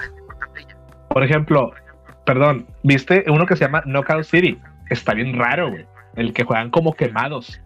[1.10, 1.72] Por ejemplo,
[2.26, 4.60] perdón, ¿viste uno que se llama Knockout City?
[4.90, 5.86] Está bien raro, güey.
[6.16, 7.62] El que juegan como quemados.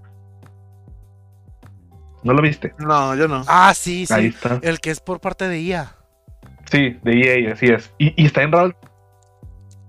[2.24, 2.74] ¿No lo viste?
[2.80, 3.44] No, yo no.
[3.48, 4.14] Ah, sí, sí.
[4.14, 4.60] Ahí está.
[4.62, 5.96] El que es por parte de IA.
[6.70, 7.94] Sí, de EA, así es.
[7.98, 8.76] Y, y está en raro el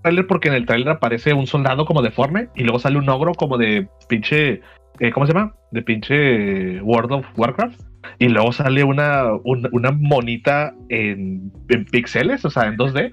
[0.01, 3.33] trailer porque en el trailer aparece un soldado como deforme y luego sale un ogro
[3.33, 4.61] como de pinche.
[4.99, 5.53] eh, ¿Cómo se llama?
[5.71, 7.79] De pinche World of Warcraft.
[8.17, 13.11] Y luego sale una, una, una monita en, en píxeles, o sea, en 2D.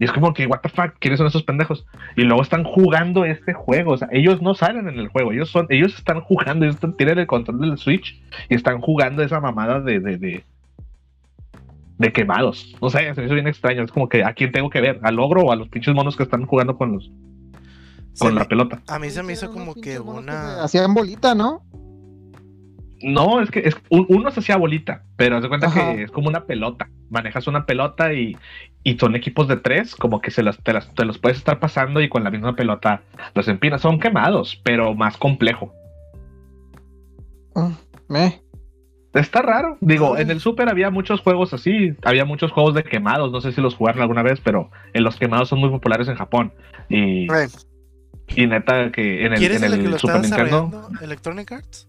[0.00, 1.84] Y es como que, what the fuck, ¿quiénes son esos pendejos?
[2.16, 3.92] Y luego están jugando este juego.
[3.92, 6.96] O sea, ellos no salen en el juego, ellos son, ellos están jugando, ellos están-
[6.96, 10.44] tienen el control del Switch y están jugando esa mamada de, de, de,
[11.98, 12.74] de quemados.
[12.80, 13.82] No sé, se me hizo bien extraño.
[13.82, 16.16] Es como que a quién tengo que ver, al ogro o a los pinches monos
[16.16, 17.10] que están jugando con los
[18.14, 18.80] Se con me- la pelota.
[18.88, 20.62] a mí se me hizo como que una...
[20.64, 21.62] Hacían bolita, ¿no?
[23.02, 25.94] No, es que es, un- uno se hacía bolita, pero haz de cuenta Ajá.
[25.94, 26.88] que es como una pelota.
[27.08, 28.36] Manejas una pelota y,
[28.82, 31.58] y son equipos de tres, como que se las, te, las- te los puedes estar
[31.60, 33.02] pasando y con la misma pelota
[33.34, 33.80] los empinas.
[33.82, 35.72] Son quemados, pero más complejo.
[37.54, 37.72] Mm,
[38.08, 38.42] Me.
[39.12, 39.76] Está raro.
[39.80, 40.22] Digo, Ay.
[40.22, 41.94] en el Super había muchos juegos así.
[42.04, 43.32] Había muchos juegos de quemados.
[43.32, 46.14] No sé si los jugaron alguna vez, pero en los quemados son muy populares en
[46.14, 46.52] Japón.
[46.88, 47.26] Y,
[48.28, 50.88] y neta que en el, ¿Quieres en el el Super Nintendo?
[51.02, 51.88] ¿Electronic Arts?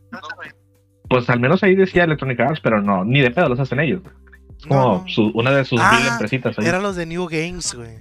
[1.07, 4.01] pues al menos ahí decía Electronic Arts, pero no, ni de pedo los hacen ellos.
[4.61, 5.07] Es como No, no.
[5.07, 6.65] su- una de sus Ah, mil empresitas ahí.
[6.65, 7.97] Eran los de New Games, güey.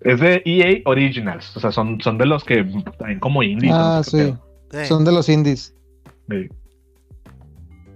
[0.00, 1.56] Es de EA Originals.
[1.56, 2.64] O sea, son, son de los que
[2.98, 3.72] traen como indies.
[3.74, 4.36] Ah, no sé
[4.70, 4.86] qué sí.
[4.88, 5.74] Son de los indies.
[6.30, 6.48] Sí.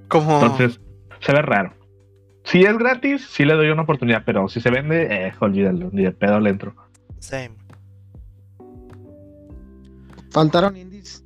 [0.09, 0.41] como.
[0.41, 0.81] Entonces,
[1.21, 1.73] se ve raro.
[2.45, 6.03] Si es gratis, sí le doy una oportunidad, pero si se vende, eh, olvídalo, ni
[6.05, 6.75] de pedo le entro.
[7.19, 7.51] same.
[10.31, 11.25] Faltaron indies.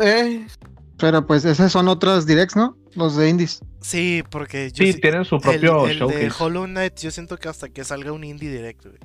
[0.00, 0.46] Eh,
[0.98, 2.76] Pero pues esos son otros directs, ¿no?
[2.98, 3.60] Los de indies.
[3.80, 6.32] Sí, porque yo Sí, sí- tienen su el, propio el de showcase.
[6.44, 9.00] Hollow Knight, yo siento que hasta que salga un indie directo, güey.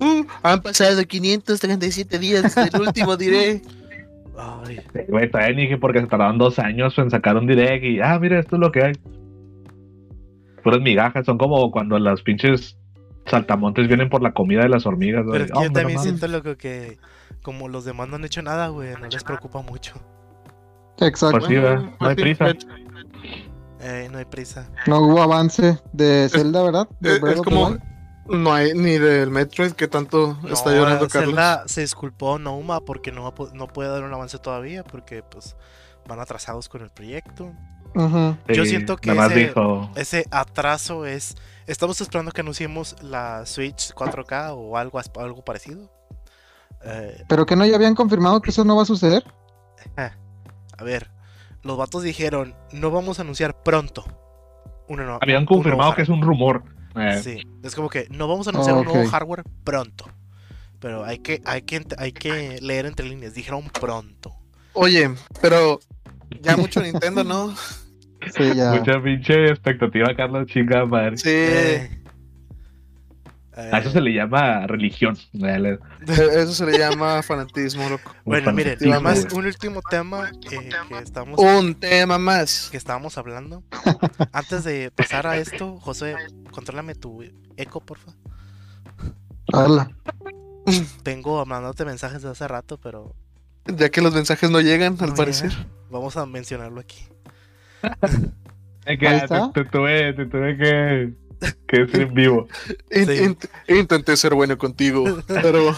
[0.00, 3.62] Uh, han pasado 537 días del último diré.
[4.36, 8.18] Ay, Güey, todavía dije porque se tardaron dos años en sacar un direct y, ah,
[8.18, 8.92] mira, esto es lo que hay.
[10.64, 12.76] Puras migajas, son como cuando las pinches
[13.26, 15.24] saltamontes vienen por la comida de las hormigas.
[15.30, 16.98] pero es que yo también siento loco que
[17.42, 19.94] como los demás no han hecho nada, güey, no les preocupa mucho.
[20.98, 21.38] Exacto.
[21.38, 21.82] Pues sí, ¿verdad?
[22.00, 22.46] no hay prisa.
[23.80, 24.68] Eh, no hay prisa.
[24.86, 26.88] No hubo avance de Zelda, ¿verdad?
[27.00, 27.76] De Es, como.
[28.28, 31.30] No hay ni del Metroid que tanto está No, llorando Carlos.
[31.30, 35.56] Zelda se disculpó Nouma porque no, no puede dar un avance todavía porque pues
[36.06, 37.52] van atrasados con el proyecto.
[37.96, 38.36] Ujú.
[38.48, 41.34] Yo Sí, siento que ese- dijo, Ese atraso es...
[41.66, 45.90] Estamos esperando que anunciemos la Switch 4K o algo, as- algo parecido.
[46.84, 49.24] Eh, Pero que no ya habían confirmado que eso no va a suceder.
[50.82, 51.10] A ver,
[51.62, 54.04] los vatos dijeron, no vamos a anunciar pronto.
[55.20, 56.64] Habían confirmado que es un rumor.
[56.96, 57.20] Eh.
[57.22, 60.06] Sí, es como que no vamos a anunciar un nuevo hardware pronto.
[60.80, 63.34] Pero hay que, hay que, hay que leer entre líneas.
[63.34, 64.34] Dijeron pronto.
[64.72, 65.08] Oye,
[65.40, 65.78] pero
[66.40, 67.54] ya mucho Nintendo, ¿no?
[68.36, 68.74] Sí, ya.
[68.74, 71.16] Mucha pinche expectativa, Carlos, chinga madre.
[71.18, 71.28] Sí.
[71.28, 72.01] Eh.
[73.54, 75.16] A eso se le llama religión.
[75.34, 78.14] Eh, eso se le llama fanatismo, loco.
[78.24, 80.70] Bueno, miren, y además un último tema que
[81.02, 81.38] estamos.
[81.38, 82.68] Un tema más.
[82.70, 83.62] Que estábamos hablando.
[84.32, 86.14] Antes de pasar a esto, José,
[86.50, 87.22] contrólame tu
[87.56, 88.12] eco, porfa.
[89.52, 89.90] Hola.
[91.04, 93.14] Vengo mandándote mensajes de hace rato, pero.
[93.66, 95.52] Ya que los mensajes no llegan, al parecer.
[95.90, 97.04] Vamos a mencionarlo aquí.
[98.84, 99.06] Es que
[99.54, 101.12] te, tuve, te tuve que
[101.66, 102.48] que es en vivo.
[103.68, 105.74] intenté ser bueno contigo, pero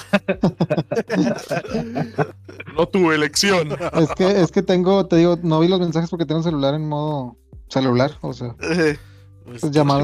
[2.76, 3.76] no tuve elección.
[3.94, 6.74] Es que, es que tengo, te digo, no vi los mensajes porque tengo el celular
[6.74, 7.36] en modo
[7.68, 8.54] celular, o sea.
[8.60, 8.96] Eh,
[9.44, 10.00] pues, llamado.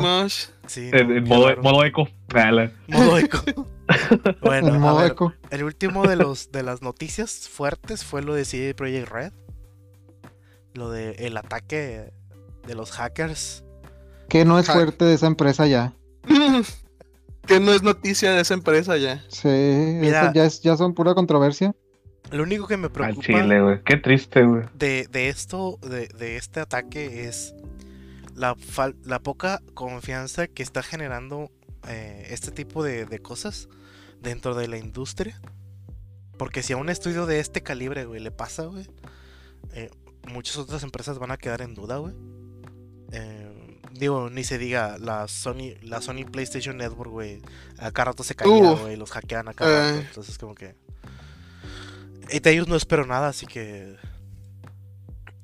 [0.77, 2.09] en, modo, modo, eco.
[2.89, 3.67] Modo eco.
[4.43, 5.33] bueno, eco.
[5.51, 9.33] el último de los de las noticias fuertes fue lo de CD Projekt Red.
[10.75, 12.13] Lo de el ataque
[12.67, 13.65] de los hackers
[14.31, 15.93] que no es fuerte de esa empresa ya.
[17.47, 19.23] que no es noticia de esa empresa ya.
[19.29, 19.49] Sí,
[20.03, 21.75] ya, es, ya son pura controversia.
[22.31, 23.27] Lo único que me preocupa.
[23.27, 23.83] Chile, güey.
[23.83, 24.63] Qué triste, güey.
[24.75, 27.55] De, esto, de, este ataque, es
[28.37, 28.57] la,
[29.05, 31.51] la poca confianza que está generando
[31.89, 33.69] eh, este tipo de, cosas
[34.21, 35.41] dentro de la industria.
[36.39, 38.87] Porque si a un estudio de este calibre, güey, le pasa, güey,
[39.75, 39.91] eh,
[40.33, 42.15] muchas otras empresas van a quedar en duda, güey.
[43.13, 43.40] Eh,
[44.01, 47.43] Digo, ni se diga, la Sony, la Sony PlayStation Network, güey.
[47.79, 48.97] Acá rato se caía, güey.
[48.97, 49.99] Los hackean acá rato.
[49.99, 50.07] Eh.
[50.09, 50.75] Entonces, como que.
[52.33, 53.99] Y de ellos no espero nada, así que.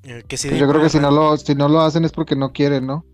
[0.04, 2.34] Eh, que si Yo creo que si no, lo, si no lo hacen es porque
[2.34, 3.04] no quieren, ¿no?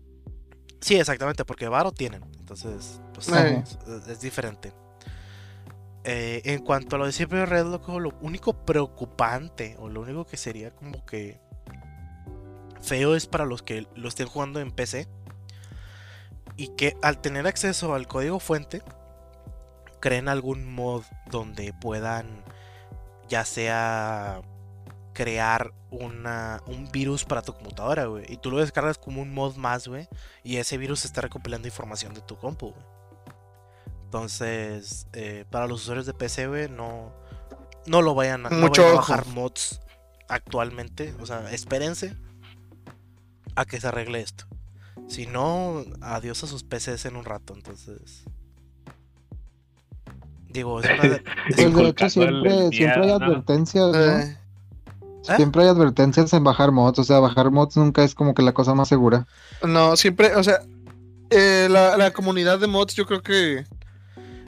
[0.79, 2.23] Sí, exactamente, porque varo tienen.
[2.39, 3.61] Entonces, pues eh.
[4.07, 4.71] es, diferente.
[6.05, 10.37] en cuanto a lo de siempre Red, loco, lo único preocupante, o lo único que
[10.37, 11.41] sería como que
[12.79, 15.09] feo es para los que lo estén jugando en PC
[16.57, 18.81] y que al tener acceso al código fuente,
[19.99, 22.43] creen algún mod donde puedan
[23.29, 24.41] ya sea
[25.13, 28.25] crear una, un virus para tu computadora, güey.
[28.27, 30.07] Y tú lo descargas como un mod más, güey.
[30.43, 32.85] Y ese virus está recopilando información de tu compu, güey.
[34.05, 37.13] Entonces, eh, para los usuarios de PC, güey, no,
[37.85, 39.81] no lo vayan a, Mucho a bajar mods
[40.27, 41.15] actualmente.
[41.19, 42.15] O sea, espérense
[43.55, 44.45] a que se arregle esto.
[45.13, 48.23] Si no, adiós a sus PCs en un rato, entonces.
[50.49, 51.23] Digo, es una de...
[51.55, 54.37] Pues de hecho siempre, siempre hay advertencias, eh.
[55.21, 58.53] Siempre hay advertencias en bajar mods, o sea, bajar mods nunca es como que la
[58.53, 59.27] cosa más segura.
[59.61, 60.61] No, siempre, o sea,
[61.29, 63.65] eh, la, la, comunidad de mods yo creo que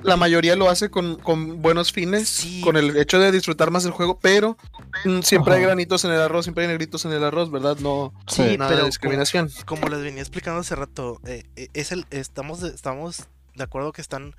[0.06, 1.18] la mayoría lo hace con,
[1.62, 4.58] buenos fines, con el hecho de disfrutar más el juego, pero
[5.04, 7.78] mm, siempre hay granitos en el arroz, siempre hay negritos en el arroz, ¿verdad?
[7.80, 9.50] No, sí, nada pero de discriminación.
[9.66, 14.02] Como, les venía explicando hace rato, eh, eh, es el, estamos, estamos de acuerdo que
[14.02, 14.34] están,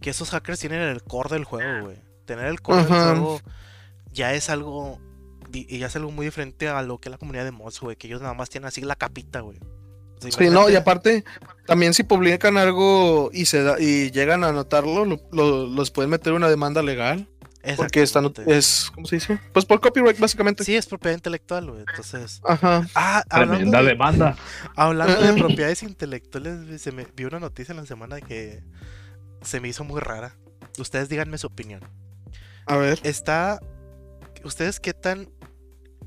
[0.00, 1.96] que esos hackers tienen el core del juego, güey.
[2.26, 3.40] Tener el core del juego
[4.12, 4.98] ya es algo,
[5.50, 8.20] ya es algo muy diferente a lo que la comunidad de mods, güey, que ellos
[8.20, 9.58] nada más tienen así la capita, güey.
[10.20, 11.24] Sí, no, y aparte,
[11.66, 16.48] también si publican algo y se da, y llegan a anotarlo, los pueden meter una
[16.48, 17.28] demanda legal.
[17.76, 19.38] Porque están, es, ¿cómo se dice?
[19.52, 20.64] Pues por copyright, básicamente.
[20.64, 21.80] Sí, es propiedad intelectual, güey.
[21.80, 22.40] Entonces.
[22.44, 22.86] Aja.
[22.94, 24.36] Ah, Tremenda demanda.
[24.76, 28.62] Hablando de propiedades intelectuales, se me vi una noticia en la semana que
[29.42, 30.36] se me hizo muy rara.
[30.78, 31.82] Ustedes díganme su opinión.
[32.66, 33.00] A ver.
[33.02, 33.60] Está.
[34.44, 35.28] ¿Ustedes qué tan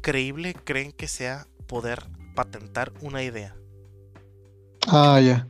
[0.01, 3.55] creíble creen que sea poder patentar una idea?
[4.87, 5.47] Ah, ya.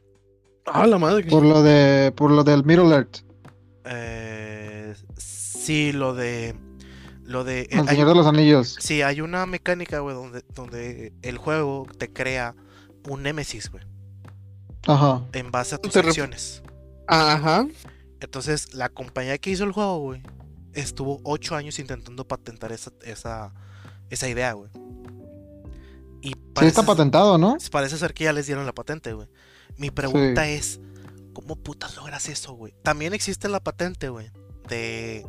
[0.65, 1.23] Ah, la madre.
[1.25, 2.11] Por lo de.
[2.15, 3.19] Por lo del Middle Earth.
[3.85, 6.55] Eh, sí, lo de.
[7.23, 7.67] Lo de.
[7.71, 8.77] El Señor de los Anillos.
[8.79, 12.55] Sí, hay una mecánica, güey, donde, donde el juego te crea
[13.07, 13.83] un Nemesis, güey.
[14.87, 15.21] Ajá.
[15.33, 16.63] En base a tus acciones.
[17.07, 17.67] Ajá.
[18.19, 20.21] Entonces, la compañía que hizo el juego, güey,
[20.73, 23.53] estuvo ocho años intentando patentar esa, esa,
[24.09, 24.69] esa idea, güey.
[26.21, 27.57] Y sí está patentado, ¿no?
[27.71, 29.27] Parece ser que ya les dieron la patente, güey.
[29.77, 30.79] Mi pregunta es,
[31.33, 32.73] ¿cómo putas logras eso, güey?
[32.83, 34.29] También existe la patente, güey.
[34.67, 35.25] De...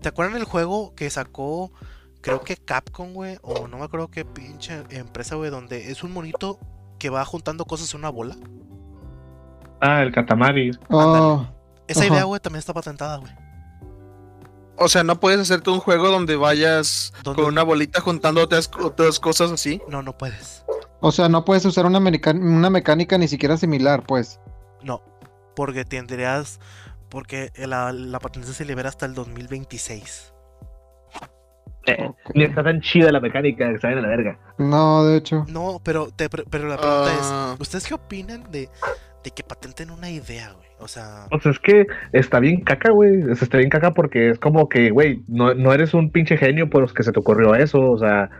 [0.00, 1.72] ¿Te acuerdan el juego que sacó,
[2.20, 3.38] creo que Capcom, güey?
[3.42, 6.60] O no me acuerdo qué pinche empresa, güey, donde es un monito
[6.98, 8.36] que va juntando cosas en una bola.
[9.80, 10.70] Ah, el Katamari.
[10.88, 11.46] Oh,
[11.88, 13.32] Esa idea, güey, también está patentada, güey.
[14.78, 18.68] O sea, no puedes hacerte un juego donde vayas con una bolita juntando otras,
[19.18, 19.82] cosas así.
[19.88, 20.64] No, no puedes.
[21.00, 24.40] O sea, no puedes usar una, una mecánica ni siquiera similar, pues.
[24.82, 25.02] No,
[25.56, 26.60] porque tendrías.
[27.08, 30.34] Porque la, la patente se libera hasta el 2026.
[31.86, 34.38] Eh, ni está tan chida la mecánica que sale en la verga.
[34.58, 35.46] No, de hecho.
[35.48, 37.56] No, pero, pero la pregunta es: ah.
[37.58, 38.68] ¿Ustedes qué opinan de,
[39.24, 40.68] de que patenten una idea, güey?
[40.78, 41.26] O sea.
[41.30, 43.22] O sea, es que está bien caca, güey.
[43.30, 46.82] está bien caca porque es como que, güey, no, no eres un pinche genio por
[46.82, 47.90] los que se te ocurrió eso.
[47.90, 48.30] O sea,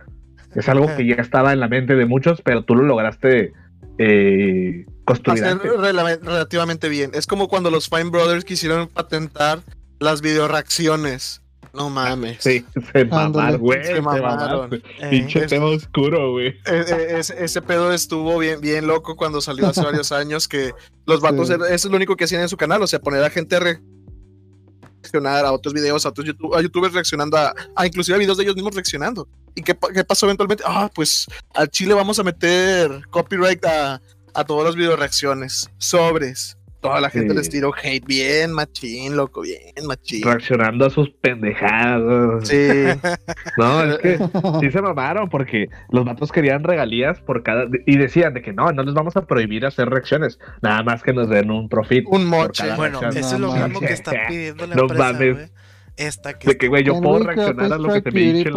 [0.55, 3.53] es algo que ya estaba en la mente de muchos, pero tú lo lograste
[3.97, 5.43] eh, construir.
[5.43, 7.11] Hacer relativamente bien.
[7.13, 9.59] Es como cuando los Fine Brothers quisieron patentar
[9.99, 11.41] las videoreacciones.
[11.73, 12.37] No mames.
[12.39, 13.83] Sí, se mamaron, güey.
[13.83, 14.73] Se mamaron.
[14.73, 16.47] Eh, pinche tema oscuro, güey.
[16.65, 20.71] E, e, ese, pedo estuvo bien, bien loco cuando salió hace varios años que
[21.05, 23.29] los vatos, eso es lo único que hacían en su canal, o sea, poner a
[23.29, 28.15] gente a reaccionar a otros videos, a otros YouTube, a youtubers reaccionando a, a inclusive
[28.15, 29.27] a videos de ellos mismos reaccionando.
[29.55, 30.63] ¿Y qué, pasó eventualmente?
[30.65, 34.01] Ah, pues al Chile vamos a meter copyright a,
[34.33, 35.69] a todas las video reacciones.
[35.77, 36.58] Sobres.
[36.81, 40.23] Toda la gente les tiró hate bien machín, loco, bien machín.
[40.23, 42.47] Reaccionando a sus pendejadas.
[42.47, 42.85] Sí.
[43.57, 44.17] no, es que
[44.61, 47.65] sí se mamaron porque los matos querían regalías por cada.
[47.85, 50.39] Y decían de que no, no les vamos a prohibir hacer reacciones.
[50.61, 52.05] Nada más que nos den un profit.
[52.07, 52.73] Un moche.
[52.77, 55.51] Bueno, eso es lo mismo que está pidiendo la no empresa, mames.
[55.97, 58.51] Esta que de que, güey, yo puedo reaccionar a lo que te me dice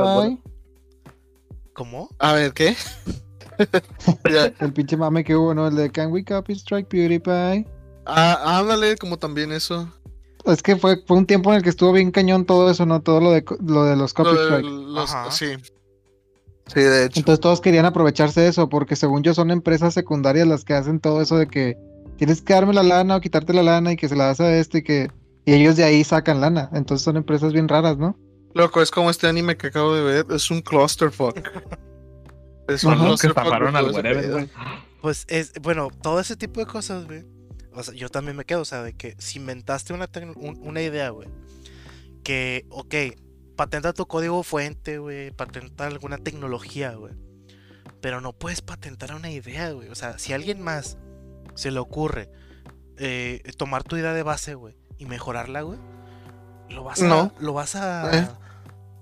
[1.72, 2.08] ¿Cómo?
[2.20, 2.76] A ver, ¿qué?
[4.60, 5.66] el pinche mame que hubo, ¿no?
[5.66, 7.66] El de Can we copy strike PewDiePie?
[8.07, 9.88] Ah, ándale, como también eso.
[10.44, 13.00] Es que fue, fue un tiempo en el que estuvo bien cañón todo eso, ¿no?
[13.00, 15.30] Todo lo de, lo de los copy strike.
[15.30, 15.46] Sí.
[16.66, 17.20] Sí, de hecho.
[17.20, 21.00] Entonces todos querían aprovecharse de eso, porque según yo son empresas secundarias las que hacen
[21.00, 21.76] todo eso de que
[22.16, 24.57] tienes que darme la lana o quitarte la lana y que se la das a
[24.57, 25.11] este y que...
[25.44, 26.70] Y ellos de ahí sacan lana.
[26.72, 28.16] Entonces son empresas bien raras, ¿no?
[28.55, 30.26] Loco, es como este anime que acabo de ver.
[30.30, 31.36] Es un clusterfuck.
[32.68, 33.44] es un clusterfuck.
[35.00, 37.24] Pues es, bueno, todo ese tipo de cosas, güey.
[37.74, 41.10] O sea, yo también me quedo, o sea, de que si inventaste una, una idea,
[41.10, 41.28] güey.
[42.22, 42.94] Que, ok,
[43.56, 45.30] patenta tu código fuente, güey.
[45.30, 47.14] Patenta alguna tecnología, güey.
[48.00, 49.88] Pero no puedes patentar una idea, güey.
[49.88, 50.98] O sea, si a alguien más
[51.54, 52.30] se le ocurre
[52.98, 55.78] eh, tomar tu idea de base, güey, y mejorarla, güey,
[56.70, 58.28] lo vas a, lo vas a, eh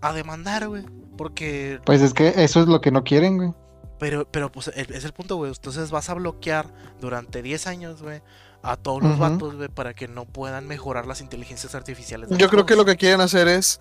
[0.00, 0.84] a demandar, güey.
[1.16, 1.80] Porque.
[1.84, 3.52] Pues es que eso es lo que no quieren, güey.
[3.98, 5.52] Pero, pero pues es el punto, güey.
[5.52, 8.22] Entonces vas a bloquear durante 10 años, güey,
[8.62, 12.28] a todos los vatos, güey, para que no puedan mejorar las inteligencias artificiales.
[12.30, 13.80] Yo creo que lo que quieren hacer es,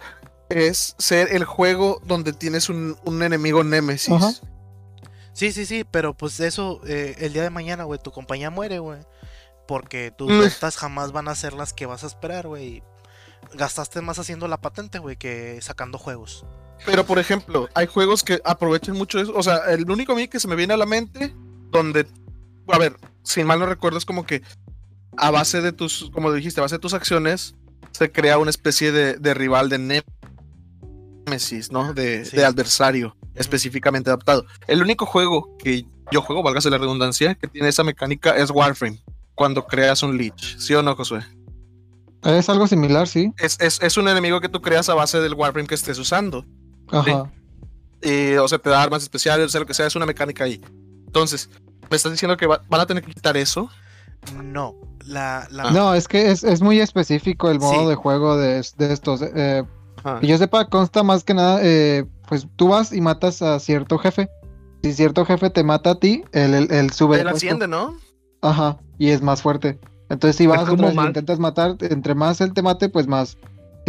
[0.49, 4.41] es ser el juego donde tienes un, enemigo némesis.
[5.33, 8.79] Sí, sí, sí, pero pues eso, eh, el día de mañana, güey, tu compañía muere,
[8.79, 8.99] güey.
[9.67, 10.79] Porque tus ventas mm.
[10.79, 12.83] jamás van a ser las que vas a esperar, güey
[13.53, 16.45] gastaste más haciendo la patente, güey, que sacando juegos.
[16.85, 19.33] Pero, por ejemplo, hay juegos que aprovechen mucho eso.
[19.35, 21.33] O sea, el único a mí que se me viene a la mente,
[21.71, 22.07] donde,
[22.67, 24.41] a ver, sin mal no recuerdo, es como que
[25.19, 27.55] a base de tus, como dijiste, a base de tus acciones,
[27.91, 30.03] se crea una especie de, rival de
[31.25, 31.93] Nemesis, ¿no?
[31.93, 34.45] De, de adversario específicamente adaptado.
[34.67, 39.01] El único juego que yo juego, válgase la redundancia, que tiene esa mecánica es Warframe,
[39.35, 40.57] cuando creas un Leech.
[40.57, 41.23] ¿Sí o no, Josué?
[42.23, 43.31] Es algo similar, sí.
[43.37, 46.45] Es, un enemigo que tú creas a base del Warframe que estés usando.
[46.89, 47.31] Ajá.
[48.01, 50.43] Y, o sea, te da armas especiales, o sea, lo que sea, es una mecánica
[50.43, 50.61] ahí.
[51.05, 51.49] Entonces,
[51.89, 53.69] ¿me estás diciendo que van a tener que quitar eso?
[54.43, 59.21] No, la, No, es que es, muy específico el modo de juego de, estos.
[59.21, 59.63] Eh,
[60.21, 63.97] y yo sepa, consta más que nada, eh, pues tú vas y matas a cierto
[63.97, 64.29] jefe.
[64.83, 67.19] Si cierto jefe te mata a ti, él, el sube.
[67.19, 67.97] Él asciende, ¿no?
[68.41, 69.79] Ajá, y es más fuerte.
[70.09, 73.37] Entonces, si vas vez intentas matar, entre más él te mate, pues más.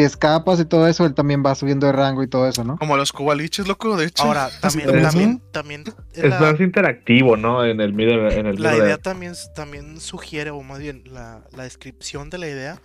[0.00, 2.78] Si escapas y todo eso, él también va subiendo de rango y todo eso, ¿no?
[2.78, 4.22] Como los cubaliches, loco, de hecho.
[4.22, 5.84] Ahora, también, también, también
[6.14, 7.64] es más interactivo, ¿no?
[7.64, 11.64] En el middle, en el La idea también, también sugiere, o más bien, la, la
[11.64, 12.80] descripción de la idea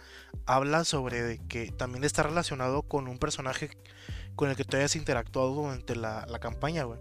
[0.45, 3.69] habla sobre que también está relacionado con un personaje
[4.35, 6.99] con el que tú hayas interactuado durante la, la campaña, güey.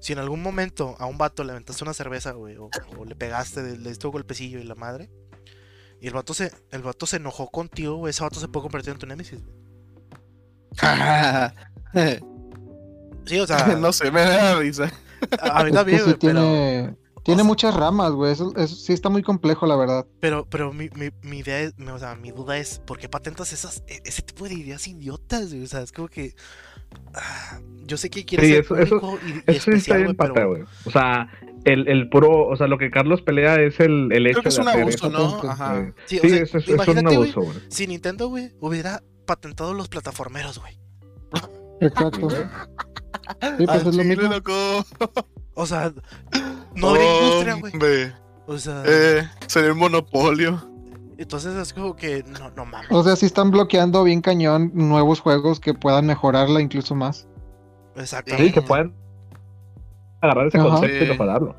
[0.00, 2.70] Si en algún momento a un vato le aventaste una cerveza, güey, o,
[3.04, 5.10] le pegaste, le diste un golpecillo y la madre,
[6.00, 8.10] y el vato se, el vato se enojó contigo, güey.
[8.10, 9.40] Ese vato se puede convertir en tu némesis,
[13.26, 13.66] sí, o sea.
[13.80, 14.92] no sé, me da risa.
[15.40, 16.94] A mí también, güey, tiene,
[17.24, 18.32] Tiene muchas ramas, güey.
[18.32, 20.06] Eso, sí está muy complejo, la verdad.
[20.20, 23.52] Pero, pero mi, mi, mi idea es, o sea, mi duda es, ¿por qué patentas
[23.52, 25.64] esas, e, ese tipo de ideas idiotas, güey?
[25.64, 26.34] O sea, es como que.
[27.14, 31.28] Ah, yo sé que quieres ser eso, y, especial, güey, O sea,
[31.68, 34.48] el, el puro, o sea, lo que Carlos pelea es el, el hecho Creo que
[34.48, 35.50] es un abuso, ¿no?
[35.50, 35.92] Ajá.
[36.06, 37.56] Sí, sí es, es, un abuso, güey.
[37.68, 40.78] Si Nintendo, güey, hubiera patentado los plataformeros, güey.
[41.80, 42.30] Exacto.
[43.58, 44.30] sí, pues es lo mismo.
[45.54, 45.92] O sea,
[46.74, 48.12] no habría industria, güey.
[48.46, 50.62] O sea, eh, sería un monopolio.
[51.18, 52.90] Entonces es como que no, no mames.
[52.90, 57.26] O sea, sí están bloqueando bien cañón nuevos juegos que puedan mejorarla incluso más.
[57.96, 58.36] Exacto.
[58.38, 58.94] Sí, que puedan
[60.20, 60.68] agarrar ese Ajá.
[60.68, 61.12] concepto y Sí.
[61.12, 61.54] mejorarlo.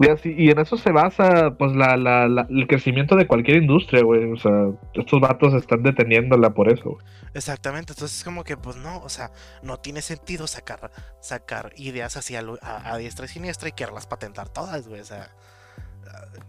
[0.00, 3.58] Y, así, y en eso se basa pues la, la, la- el crecimiento de cualquier
[3.58, 4.32] industria, güey.
[4.32, 4.50] O sea,
[4.92, 6.82] estos vatos están deteniéndola por eso.
[6.90, 7.06] güey.
[7.32, 9.30] Exactamente, entonces es como que, pues no, o sea,
[9.62, 10.90] no tiene sentido sacar,
[11.20, 15.04] sacar ideas así a, a- a diestra y siniestra y quererlas patentar todas, güey, o
[15.04, 15.30] sea,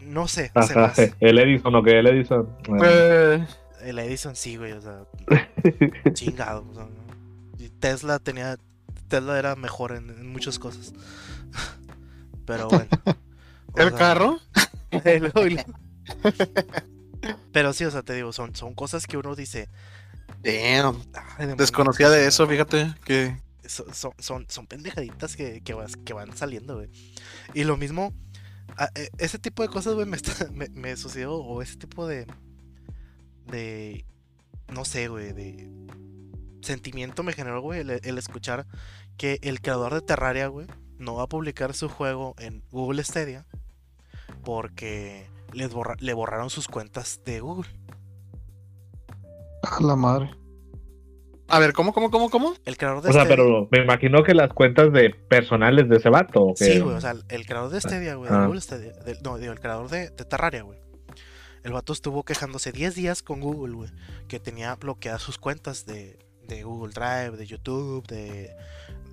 [0.02, 2.48] no sé, se Ajá, el Edison o que el Edison.
[2.68, 3.46] Bueno, Eh,
[3.84, 5.06] el Edison sí, güey, o sea,
[6.14, 6.86] chingado, o sea,
[7.60, 8.58] y Tesla tenía,
[9.08, 10.94] Tesla era mejor en, en muchas cosas,
[12.46, 12.90] pero bueno.
[13.76, 14.40] ¿El sea, carro?
[14.92, 15.32] el-
[17.52, 19.70] pero sí, o sea, te digo, son, son cosas que uno dice,
[20.44, 21.02] Damn.
[21.58, 22.94] Desconocía de eso, fíjate.
[23.04, 23.38] Que.
[23.66, 26.90] son, son, son, son pendejaditas que, que, vas- que van saliendo, güey.
[27.54, 28.14] Y lo mismo,
[28.78, 32.06] a- e- ese tipo de cosas, güey, me, está- me, me sucedió, o ese tipo
[32.08, 32.28] de,
[33.48, 34.06] de,
[34.72, 35.70] no sé, güey, de
[36.62, 38.66] sentimiento me generó, güey, el, el escuchar
[39.18, 40.68] que el creador de Terraria, güey,
[40.98, 43.46] no va a publicar su juego en Google Stadia
[44.44, 47.70] porque les borra- le borraron sus cuentas de Google.
[49.64, 50.32] A la madre.
[51.48, 52.54] A ver, ¿cómo, cómo, cómo, cómo?
[52.66, 55.98] El creador de o sea, Stadia- pero me imagino que las cuentas de personales de
[55.98, 56.42] ese vato.
[56.42, 56.66] ¿o qué?
[56.66, 58.46] Sí, güey, o sea, el creador de Stadia, güey, de Ah.
[58.46, 58.94] Google Stadia,
[59.24, 60.80] no, digo, el creador de, de Terraria, güey.
[61.64, 63.90] El vato estuvo quejándose 10 días con Google, güey,
[64.28, 68.56] que tenía bloqueadas sus cuentas de, de Google Drive, de YouTube, de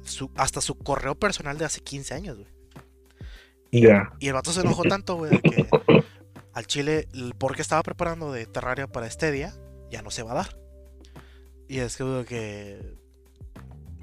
[0.05, 2.49] su, hasta su correo personal de hace 15 años, güey.
[3.73, 4.13] Ya.
[4.21, 5.67] Y el vato se enojó tanto, güey, de que
[6.53, 9.55] al chile, el por qué estaba preparando de Terraria para Stadia,
[9.91, 10.59] ya no se va a dar.
[11.69, 12.97] Y es que, güey, que...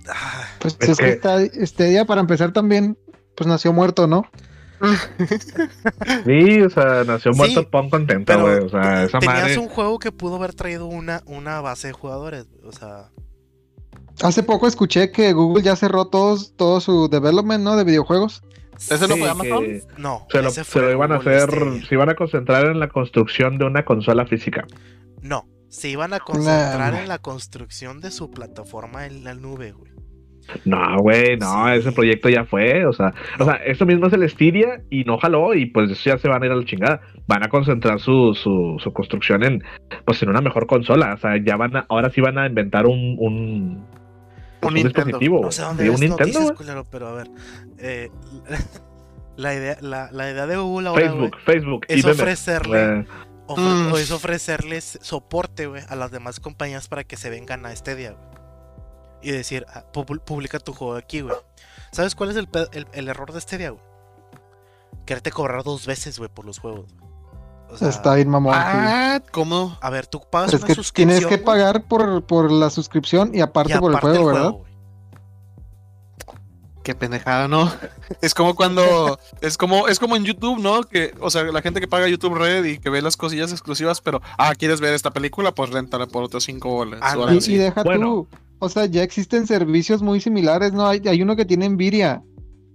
[0.08, 2.97] Ah, Pues Es es, que, que- está, este día para empezar también,
[3.36, 4.24] pues nació muerto, ¿no?
[6.26, 8.58] Sí, o sea, nació Sí, muerto pon contenta, pero güey.
[8.66, 9.58] O sea, esa tenías madre.
[9.60, 13.10] un juego que pudo haber traído una, una base de jugadores, güey, o sea...
[14.24, 17.78] Hace poco escuché que Google ya cerró todos, todo su development, ¿no?
[17.78, 18.44] De videojuegos.
[18.76, 19.64] ¿Ese no Sí, fue Amazon?
[19.66, 21.86] que No, Se lo, se lo iban a hacer, Stadia.
[21.86, 24.66] se iban a concentrar en la construcción de una consola física.
[25.22, 27.02] No, se iban a concentrar Nah.
[27.02, 29.92] en la construcción de su plataforma en la nube, güey.
[30.66, 31.72] No, güey, no, Sí.
[31.80, 35.18] ese proyecto ya fue, o sea, o sea, esto mismo es el Styria y no
[35.20, 37.02] jaló y pues eso ya se van a ir a la chingada.
[37.28, 39.64] Van a concentrar su, su, su construcción en,
[40.06, 42.88] pues en una mejor consola, o sea, ya van a, ahora sí van a inventar
[42.88, 43.86] un, un,
[44.62, 45.05] Un Nintendo.
[45.05, 45.41] dispositivo.
[45.41, 47.32] No sé dónde Sí, ves un Nintendo, noticias, culero, pero a ver.
[47.78, 48.10] eh,
[49.38, 53.05] la, idea, la, la idea de Google ahora, Facebook, güey, Facebook, y es ofrecerle, Eh,
[53.47, 53.93] ofre- Mm.
[53.93, 58.24] o es ofrecerles soporte, a las demás compañías para que se vengan a Stadia, güey.
[59.22, 61.36] Y decir, ah, pu- publica tu juego aquí, güey.
[61.91, 63.84] ¿Sabes cuál es el, pe- el- el error de Stadia, güey?
[65.05, 66.86] Quererte cobrar dos veces, güey, por los juegos.
[67.70, 67.76] Güey.
[67.76, 68.54] O sea, Está bien mamón.
[68.54, 68.60] sí.
[68.62, 69.78] Ah, ¿cómo?
[69.82, 71.20] a ver, tú pagas Es una que suscripción.
[71.20, 74.54] tienes que pagar por, por la suscripción y aparte y por el juego, ¿verdad?
[76.84, 77.72] Qué pendejada, ¿no?
[78.22, 79.20] Es como cuando.
[79.42, 80.82] es como es como en YouTube, ¿no?
[80.84, 84.02] Que, o sea, la gente que paga YouTube Red y que ve las cosillas exclusivas,
[84.02, 85.54] pero, ah, ¿quieres ver esta película?
[85.54, 87.00] Pues réntala por otros 5 bolas.
[87.04, 87.16] Ah,
[87.46, 88.06] Y, deja Bueno.
[88.08, 88.28] tú.
[88.60, 90.88] O sea, ya existen servicios muy similares, ¿no?
[90.88, 92.24] Hay, hay uno que tiene Nvidia.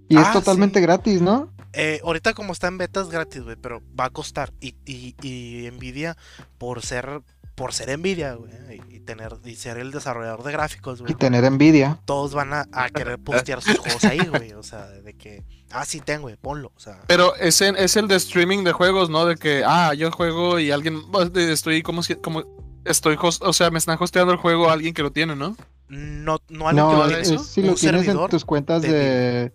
[0.07, 0.83] Y Ah, es totalmente sí.
[0.85, 1.49] gratis, ¿no?
[1.75, 4.53] Eh, ahorita como está en betas gratis, güey, pero va a costar.
[4.61, 6.15] Y, y, y Nvidia,
[6.57, 7.21] por ser,
[7.55, 8.51] por ser Nvidia, güey,
[8.91, 11.99] y, y tener, y ser el desarrollador de gráficos, Y güey, tener Nvidia.
[12.05, 14.53] todos van a, a querer postear sus juegos ahí, güey.
[14.53, 16.71] O sea, de que, ah, sí tengo, güey, ponlo.
[16.75, 19.25] O sea, Pero es, en- es el de streaming de juegos, ¿no?
[19.25, 21.01] De que, ah, yo juego y alguien,
[21.35, 22.43] estoy como, si- como,
[22.85, 25.55] estoy, host- o sea, me están hosteando el juego alguien que lo tiene, ¿no?
[25.87, 28.27] no, no alguien que No, lo vale haga es, eso, si un lo tienes en
[28.27, 29.53] tus cuentas de de...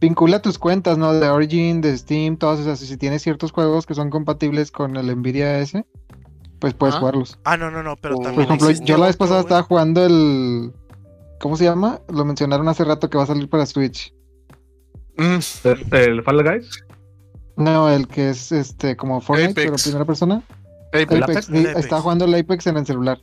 [0.00, 1.12] Vincula tus cuentas, ¿no?
[1.14, 2.82] De Origin, de Steam, todas esas.
[2.82, 5.84] Y si tienes ciertos juegos que son compatibles con el Nvidia S,
[6.58, 6.98] pues puedes Ah.
[7.00, 7.38] jugarlos.
[7.44, 10.04] Ah, no, no, no, pero Por Por también ejemplo, yo la vez pasada estaba jugando
[10.04, 10.72] el...
[11.40, 12.00] ¿Cómo se llama?
[12.08, 14.12] Lo mencionaron hace rato que va a salir para Switch.
[15.16, 16.70] Mm, Este, el Fall Guys.
[17.56, 19.64] No, el que es este como Fortnite, Apex.
[19.66, 20.42] pero primera persona.
[20.92, 23.18] Apex, Apex, estaba jugando el Apex en el celular.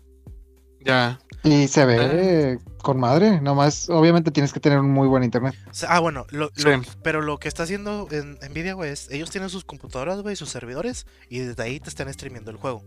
[0.84, 1.20] ya.
[1.44, 3.42] Y se ve con madre.
[3.42, 5.56] Nomás, obviamente tienes que tener un muy buen internet.
[5.88, 6.64] Ah, bueno, lo- Sí.
[6.64, 10.36] lo- pero lo que está haciendo en Nvidia, güey, es ellos tienen sus computadoras, güey,
[10.38, 12.84] sus servidores, y desde ahí te están streameando el juego.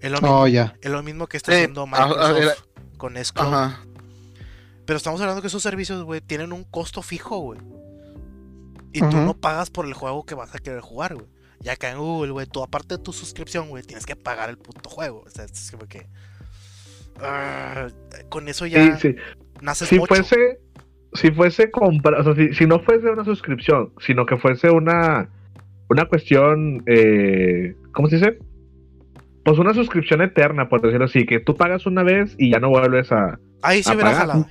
[0.00, 0.76] Es lo mismo, Oh, ya.
[0.82, 2.54] es lo mismo que está haciendo ah, ah, Microsoft era-
[2.98, 3.54] con Scroll.
[3.54, 3.84] Ajá.
[4.84, 7.60] Pero estamos hablando que esos servicios, güey, tienen un costo fijo, güey.
[8.92, 11.26] Y tú no pagas por el juego que vas a querer jugar, güey.
[11.62, 14.58] Y acá en Google, güey, tú aparte de tu suscripción, güey, tienes que pagar el
[14.58, 15.22] puto juego.
[15.26, 16.08] O sea, es como que...
[17.20, 17.88] ah,
[18.28, 19.16] con eso ya Sí, sí.
[19.60, 20.14] naces Si mocho.
[20.14, 20.58] fuese,
[21.12, 25.28] si fuese comprar, o sea, si, si, no fuese una suscripción, sino que fuese una,
[25.88, 28.38] una cuestión, eh, ¿cómo se dice?
[29.44, 32.68] Pues una suscripción eterna, por decirlo así, que tú pagas una vez y ya no
[32.68, 33.38] vuelves a.
[33.62, 34.46] Ahí sí hubiera jalado.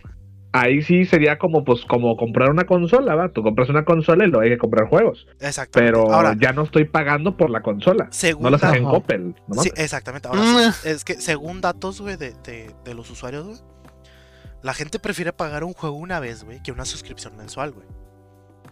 [0.54, 3.30] Ahí sí sería como, pues, como comprar una consola, ¿va?
[3.30, 5.26] Tú compras una consola y lo hay que comprar juegos.
[5.39, 5.93] Exactamente.
[5.93, 8.10] Pero Ahora, ya no estoy pagando por la consola.
[8.39, 9.36] no las hacen Coppel.
[9.62, 10.28] Sí, exactamente.
[10.28, 10.88] Ahora, mm.
[10.88, 13.60] es que según datos, güey, de, de, de los usuarios, güey,
[14.62, 17.88] la gente prefiere pagar un juego una vez, güey, que una suscripción mensual, güey.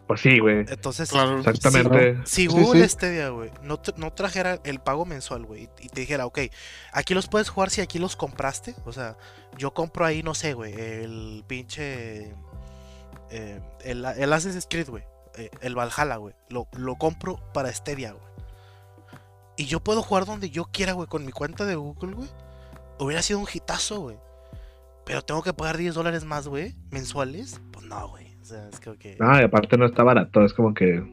[0.09, 0.65] Pues sí, güey.
[0.67, 2.17] Entonces, exactamente.
[2.25, 6.25] Si, Google este día, güey, no, no, trajera el pago mensual, güey, y te dijera,
[6.25, 6.39] ok,
[6.93, 8.73] aquí los puedes jugar si aquí los compraste.
[8.85, 9.17] O sea,
[9.55, 12.33] yo compro ahí, no sé, güey, el pinche.
[13.29, 15.03] Eh, el, el Assassin's Creed, güey.
[15.35, 16.33] Eh, el Valhalla, güey.
[16.49, 18.25] Lo, lo compro para Stadia, güey.
[19.57, 22.29] Y yo puedo jugar donde yo quiera, güey, con mi cuenta de Google, güey.
[22.97, 24.17] Hubiera sido un hitazo, güey.
[25.05, 27.61] Pero tengo que pagar 10 dólares más, güey, mensuales.
[27.71, 28.28] Pues no, güey.
[28.49, 29.15] Sea, es como que.
[29.19, 31.07] Ah, y aparte no está barato, es como que.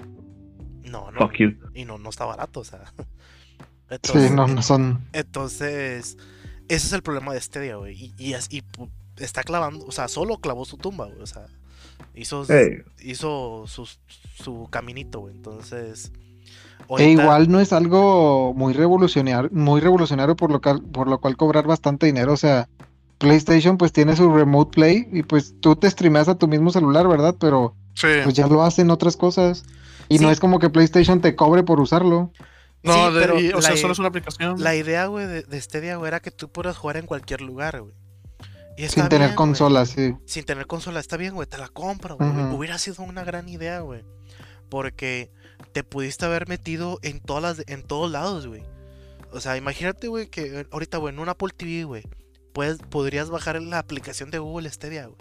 [0.85, 1.31] No, no.
[1.75, 2.85] Y no, no está barato, o sea.
[4.03, 5.03] sí, no, no son.
[5.13, 6.17] Entonces,
[6.69, 7.95] ese es el problema de este día, güey.
[7.95, 8.63] Y, y,
[9.19, 11.21] está clavando, o sea, solo clavó su tumba, güey.
[11.21, 11.45] O sea,
[12.15, 12.47] hizo,
[13.03, 13.87] hizo su,
[14.43, 15.35] su caminito, güey.
[15.35, 16.13] Entonces.
[16.97, 21.67] E igual no es algo muy revolucionario, muy revolucionario por lo, por lo cual cobrar
[21.67, 22.33] bastante dinero.
[22.33, 22.71] O sea,
[23.19, 27.09] PlayStation pues tiene su Remote Play y pues tú te streameas a tu mismo celular,
[27.09, 27.37] ¿verdad?
[27.39, 29.65] Pero pues ya lo hacen otras cosas.
[30.09, 32.33] Y no es como que PlayStation te cobre por usarlo.
[32.83, 34.63] No, pero o sea, solo es una aplicación.
[34.63, 37.41] La idea, güey, de, de este día, güey, era que tú puedas jugar en cualquier
[37.41, 37.95] lugar, güey.
[38.89, 40.15] Sin tener consola, sí.
[40.27, 42.31] Sin tener consola, está bien, güey, te la compro, güey.
[42.31, 44.05] Hubiera sido una gran idea, güey.
[44.69, 45.31] Porque
[45.73, 48.63] te pudiste haber metido en todas las, en todos lados, güey.
[49.33, 52.05] O sea, imagínate, güey, que ahorita, güey, en un Apple TV, güey,
[52.91, 55.19] podrías bajar la aplicación de Google Stadia, güey.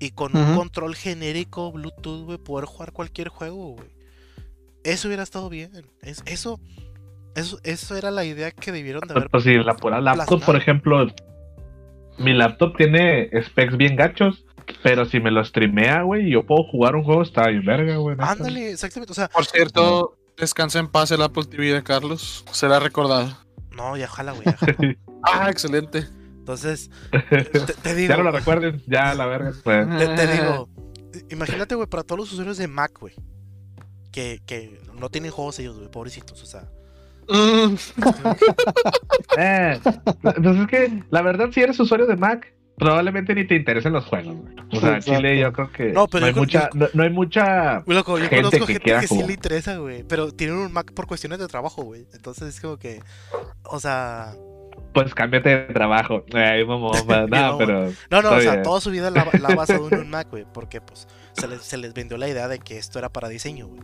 [0.00, 3.88] Y con un control genérico Bluetooth, güey, poder jugar cualquier juego, güey.
[4.82, 5.70] Eso hubiera estado bien.
[6.02, 6.60] eso,
[7.34, 9.30] eso, eso era la idea que debieron de haber.
[9.30, 11.06] Pues sí, la pura laptop, por ejemplo.
[12.18, 14.44] Mi laptop tiene specs bien gachos.
[14.82, 18.16] Pero si me lo streamea, güey, yo puedo jugar un juego, está bien verga, güey.
[18.18, 19.12] Ándale, exactamente.
[19.12, 22.44] O sea, por cierto, descansa en paz el Apple TV de Carlos.
[22.50, 23.36] Será recordado.
[23.76, 24.46] No, ya jala, güey.
[25.22, 26.06] ah, excelente.
[26.44, 26.90] Entonces,
[27.82, 28.08] te, digo.
[28.14, 29.54] Ya no lo recuerden, ya la verga.
[29.64, 29.88] Pues.
[29.88, 30.68] Te, digo,
[31.30, 33.14] imagínate, güey, para todos los usuarios de Mac, güey,
[34.12, 36.68] que, que no tienen juegos ellos, güey, pobrecitos, o sea.
[39.36, 39.80] Eh,
[40.36, 44.04] entonces es que, la verdad, si eres usuario de Mac, probablemente ni te interesen los
[44.04, 44.36] juegos.
[44.70, 48.36] O sea, Chile yo creo que no, hay mucha, no, hay mucha loco, yo gente
[48.36, 51.48] conozco que gente que sí le interesa, güey, pero tienen un Mac por cuestiones de
[51.48, 52.06] trabajo, güey.
[52.12, 53.00] Entonces es como que,
[53.64, 54.34] o sea,
[54.94, 56.24] pues cámbiate de trabajo.
[56.32, 57.92] Ay, no, pero.
[58.10, 60.46] No, no, o sea, toda su vida la, la ha basado en un Mac, güey.
[60.50, 63.66] Porque pues se les, se les vendió la idea de que esto era para diseño,
[63.66, 63.80] güey.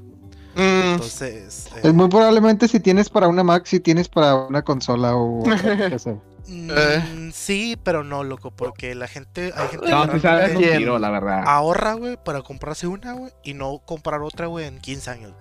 [0.55, 0.93] Mm.
[0.93, 1.69] Entonces.
[1.77, 5.43] Eh, es muy probablemente si tienes para una Mac, si tienes para una consola o.
[5.91, 6.17] qué sé.
[6.47, 7.31] Mm, eh.
[7.33, 9.53] Sí, pero no, loco, porque la gente.
[9.55, 11.43] Hay gente no, que sabes un tiro, la verdad.
[11.47, 15.33] Ahorra, güey, para comprarse una, güey, y no comprar otra, güey, en 15 años.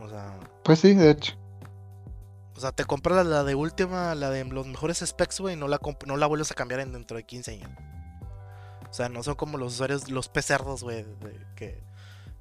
[0.00, 0.34] O sea.
[0.62, 1.34] Pues sí, de hecho.
[2.58, 5.68] O sea, te compras la, de última, la de los mejores specs, güey, y no
[5.68, 7.70] la, no la vuelves a cambiar en dentro de 15 años.
[8.90, 11.06] O sea, no son como los usuarios, los pecerdos, güey,
[11.54, 11.80] que,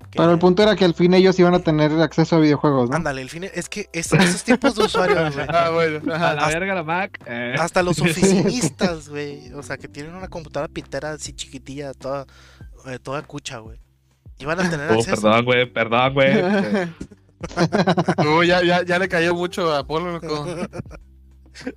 [0.10, 2.96] Pero el punto era que al fin ellos iban a tener acceso a videojuegos, ¿no?
[2.96, 5.46] Ándale, el fin es que esos tipos de usuarios, güey.
[5.50, 6.12] ah, bueno.
[6.12, 7.20] A la verga la Mac.
[7.28, 7.54] Eh.
[7.60, 9.54] Hasta los oficinistas, güey.
[9.54, 12.26] O sea, que tienen una computadora pitera así chiquitilla, toda,
[12.88, 13.78] eh, toda cucha, güey.
[14.40, 15.22] Iban a tener oh, acceso.
[15.22, 16.34] Perdón, güey, perdón, güey.
[18.38, 20.20] Uy, ya, ya, ya, le cayó mucho a Polo,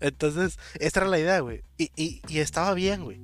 [0.01, 1.63] Entonces, esta era la idea, güey.
[1.79, 3.19] Y, y, y, estaba bien, güey.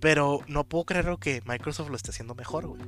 [0.00, 2.82] Pero no puedo creer que Microsoft lo esté haciendo mejor, güey.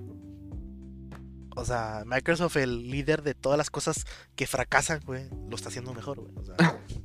[1.57, 4.07] O sea, Microsoft, el líder de todas las cosas
[4.37, 6.33] que fracasan, güey, lo está haciendo mejor, güey.
[6.37, 6.57] O sea...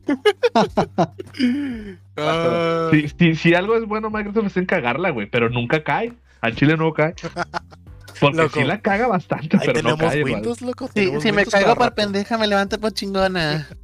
[2.92, 6.14] si, si, si, algo es bueno, Microsoft es en cagarla, güey, pero nunca cae.
[6.42, 7.16] Al Chile no cae.
[8.20, 10.90] Porque si la caga bastante, pero no cae Windows, loco.
[10.94, 13.68] si me caigo por pendeja, me levanto por chingona.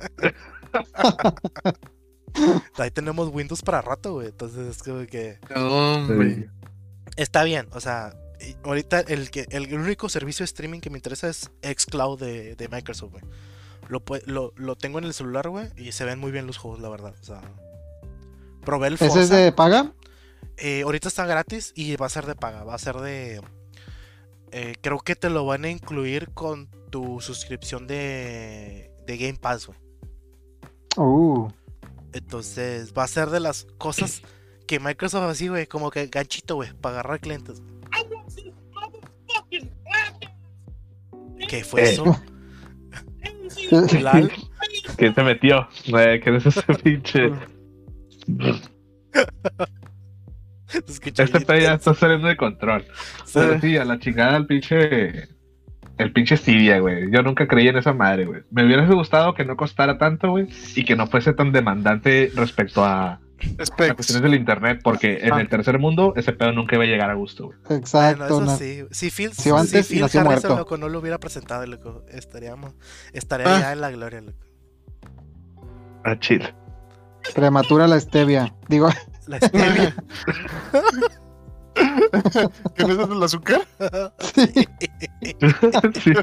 [2.77, 4.27] Ahí tenemos Windows para rato, güey.
[4.27, 5.39] Entonces es como que.
[5.55, 6.49] Hombre.
[7.15, 8.13] Está bien, o sea.
[8.63, 12.69] Ahorita el, que, el único servicio de streaming que me interesa es Xcloud de, de
[12.69, 13.23] Microsoft, güey.
[13.89, 16.79] Lo, lo, lo, tengo en el celular, güey, y se ven muy bien los juegos,
[16.79, 17.13] la verdad.
[17.19, 17.41] O sea,
[18.63, 19.91] probé el ¿Ese es de paga?
[20.55, 22.63] Eh, ahorita está gratis y va a ser de paga.
[22.63, 23.41] Va a ser de
[24.51, 29.67] eh, creo que te lo van a incluir con tu suscripción de, de Game Pass,
[29.67, 29.79] güey.
[30.97, 31.49] Uh.
[32.13, 34.21] Entonces, va a ser de las cosas
[34.67, 37.61] que Microsoft así, güey, como que ganchito, güey, para agarrar clientes.
[41.47, 41.89] ¿Qué fue eh.
[41.93, 42.03] eso?
[44.97, 45.67] ¿Quién se metió?
[45.85, 47.31] ¿Qué es ese pinche?
[50.73, 52.85] Este pedo ya está saliendo de control.
[53.25, 53.31] Sí.
[53.35, 55.27] Pero sí, a la chingada el pinche.
[55.97, 57.11] El pinche Cydia, güey.
[57.11, 58.41] Yo nunca creí en esa madre, güey.
[58.51, 60.47] Me hubiera gustado que no costara tanto, güey.
[60.75, 63.19] Y que no fuese tan demandante respecto a, a
[63.65, 63.95] Specs.
[63.95, 64.79] cuestiones del internet.
[64.81, 65.41] Porque en Ah.
[65.41, 67.57] el tercer mundo ese pedo nunca iba a llegar a gusto, güey.
[67.67, 68.25] Bueno, Exacto.
[68.25, 68.55] eso no.
[68.57, 68.85] sí.
[68.91, 70.55] Si Phil, Sí, antes si Phil Harrison, muerto.
[70.55, 72.75] loco, no lo hubiera presentado, loco, estaríamos,
[73.11, 73.59] estaría Ah.
[73.59, 74.37] ya en la gloria, loco.
[76.05, 76.47] Ah, chill.
[77.35, 78.55] Prematura la stevia.
[78.69, 78.89] Digo,
[79.29, 79.95] La stevia.
[82.75, 83.61] ¿Qué me das el azúcar?
[84.33, 86.13] sí.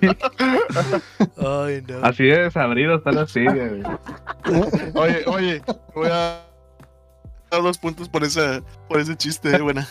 [1.36, 1.98] Ay, no.
[2.02, 3.82] Así de desabrido está la güey.
[4.94, 5.62] Oye, oye,
[5.94, 6.44] voy a
[7.48, 9.86] dar dos puntos por ese, por ese chiste, eh, buena.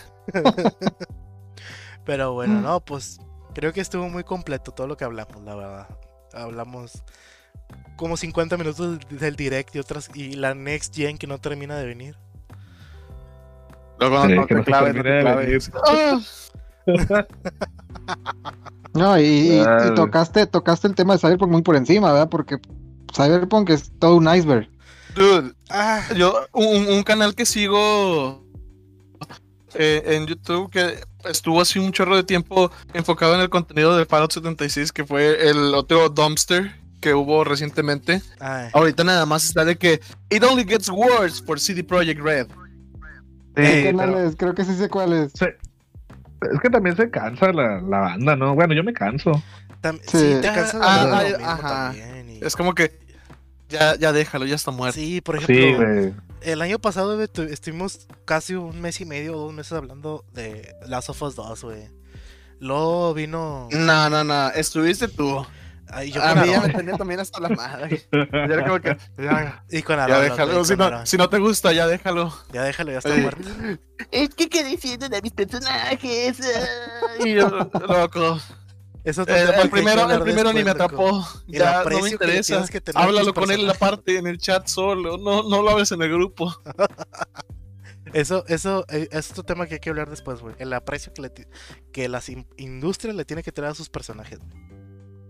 [2.04, 3.18] Pero bueno, no, pues
[3.54, 5.88] creo que estuvo muy completo todo lo que hablamos, la verdad.
[6.34, 7.02] Hablamos
[7.96, 11.86] como 50 minutos del direct y otras y la next gen que no termina de
[11.86, 12.25] venir.
[14.00, 15.70] No te claves, te claves.
[19.18, 22.28] y, y- y tocaste, tocaste el tema de Cyberpunk muy por encima, ¿verdad?
[22.28, 22.56] Porque
[23.14, 24.68] Cyberpunk es todo un iceberg.
[25.14, 28.44] dude, Ah, yo, un, un canal que sigo
[29.74, 34.06] eh, en YouTube que estuvo así un chorro de tiempo enfocado en el contenido de
[34.06, 38.22] Fallout 76, que fue el otro Dumpster que hubo recientemente.
[38.40, 38.70] ay.
[38.72, 40.00] Ahorita nada más está de que
[40.30, 42.46] It only gets worse for CD Projekt Red.
[44.36, 45.32] Creo que sí sé cuál es.
[45.40, 48.54] Es que también se cansa la, la banda, ¿no?
[48.54, 49.32] Bueno, yo me canso.
[49.82, 50.18] Tam- Sí.
[50.18, 51.68] sí, te cansas Ah, de ah, ajá.
[51.92, 52.98] también, y- Es como que
[53.68, 54.94] ya, ya déjalo, ya está muerto.
[55.00, 59.52] Sí, por Sí, ejemplo, el año pasado estuvimos casi un mes y medio o dos
[59.54, 61.88] meses hablando de Last of Us 2, güey.
[62.60, 63.68] Luego vino.
[63.72, 65.44] No, no, no, estuviste tú.
[65.90, 68.02] Ay, yo A mí ya me tenía también hasta la madre.
[68.12, 70.52] Ya era como que, ya, y con ya Aaron, déjalo.
[70.52, 71.06] loco, y Si no, Aaron.
[71.06, 72.32] si no te gusta, ya déjalo.
[72.52, 73.20] Ya déjalo, ya está Ay.
[73.22, 73.48] muerto.
[74.10, 76.38] Es que que defienden a mis personajes.
[77.24, 77.48] Y yo,
[77.88, 78.38] loco.
[79.04, 82.54] Eso Eh, el primero, el primero ni me atrapó Ya no aprecio me que interesa.
[82.54, 85.16] tienes que tener a Háblalo con él en la parte, en el chat solo.
[85.16, 86.52] No, no lo hables en el grupo.
[88.12, 90.54] Eso, eso eh, es otro tema que hay que hablar después, güey.
[90.58, 91.32] El aprecio que, le
[91.92, 94.38] que las in- industrias le tienen que tener a sus personajes.
[94.38, 94.75] güey.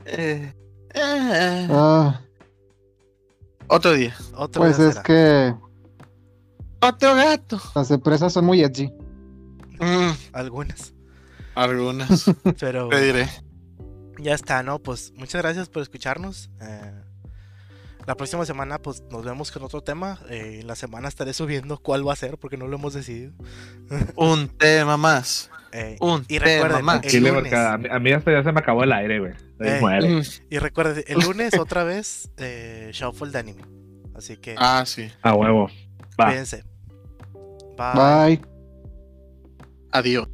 [0.07, 0.53] Eh,
[0.95, 2.21] eh, Ah,
[3.69, 4.15] Otro día.
[4.35, 5.03] Otro pues día es será.
[5.03, 5.55] que
[6.81, 7.61] Otro gato.
[7.75, 8.93] las empresas son muy edgy.
[9.81, 10.95] Mm, Algunas.
[11.55, 12.25] algunas.
[12.61, 13.29] Pero Te diré.
[14.19, 14.79] ya está, ¿no?
[14.79, 16.51] Pues muchas gracias por escucharnos.
[16.61, 16.93] Eh,
[18.07, 20.21] la próxima semana, pues nos vemos con otro tema.
[20.31, 23.33] Eh, en la semana estaré subiendo cuál va a ser porque no lo hemos decidido.
[24.15, 25.51] Un tema más.
[26.01, 27.03] Un y tema recuerden, más.
[27.05, 27.53] el Chile, lunes.
[27.53, 29.33] porque a mí, hasta ya se me acabó el aire, güey.
[29.59, 30.21] Mm,
[30.51, 33.63] y recuerden, el lunes otra vez eh, Shuffle de anime.
[34.15, 35.11] Así que Ah, sí.
[35.23, 35.69] A huevo.
[36.21, 36.27] Va.
[36.27, 36.65] cuídense.
[37.77, 38.37] Bye.
[38.39, 38.41] Bye.
[39.93, 40.29] Adiós.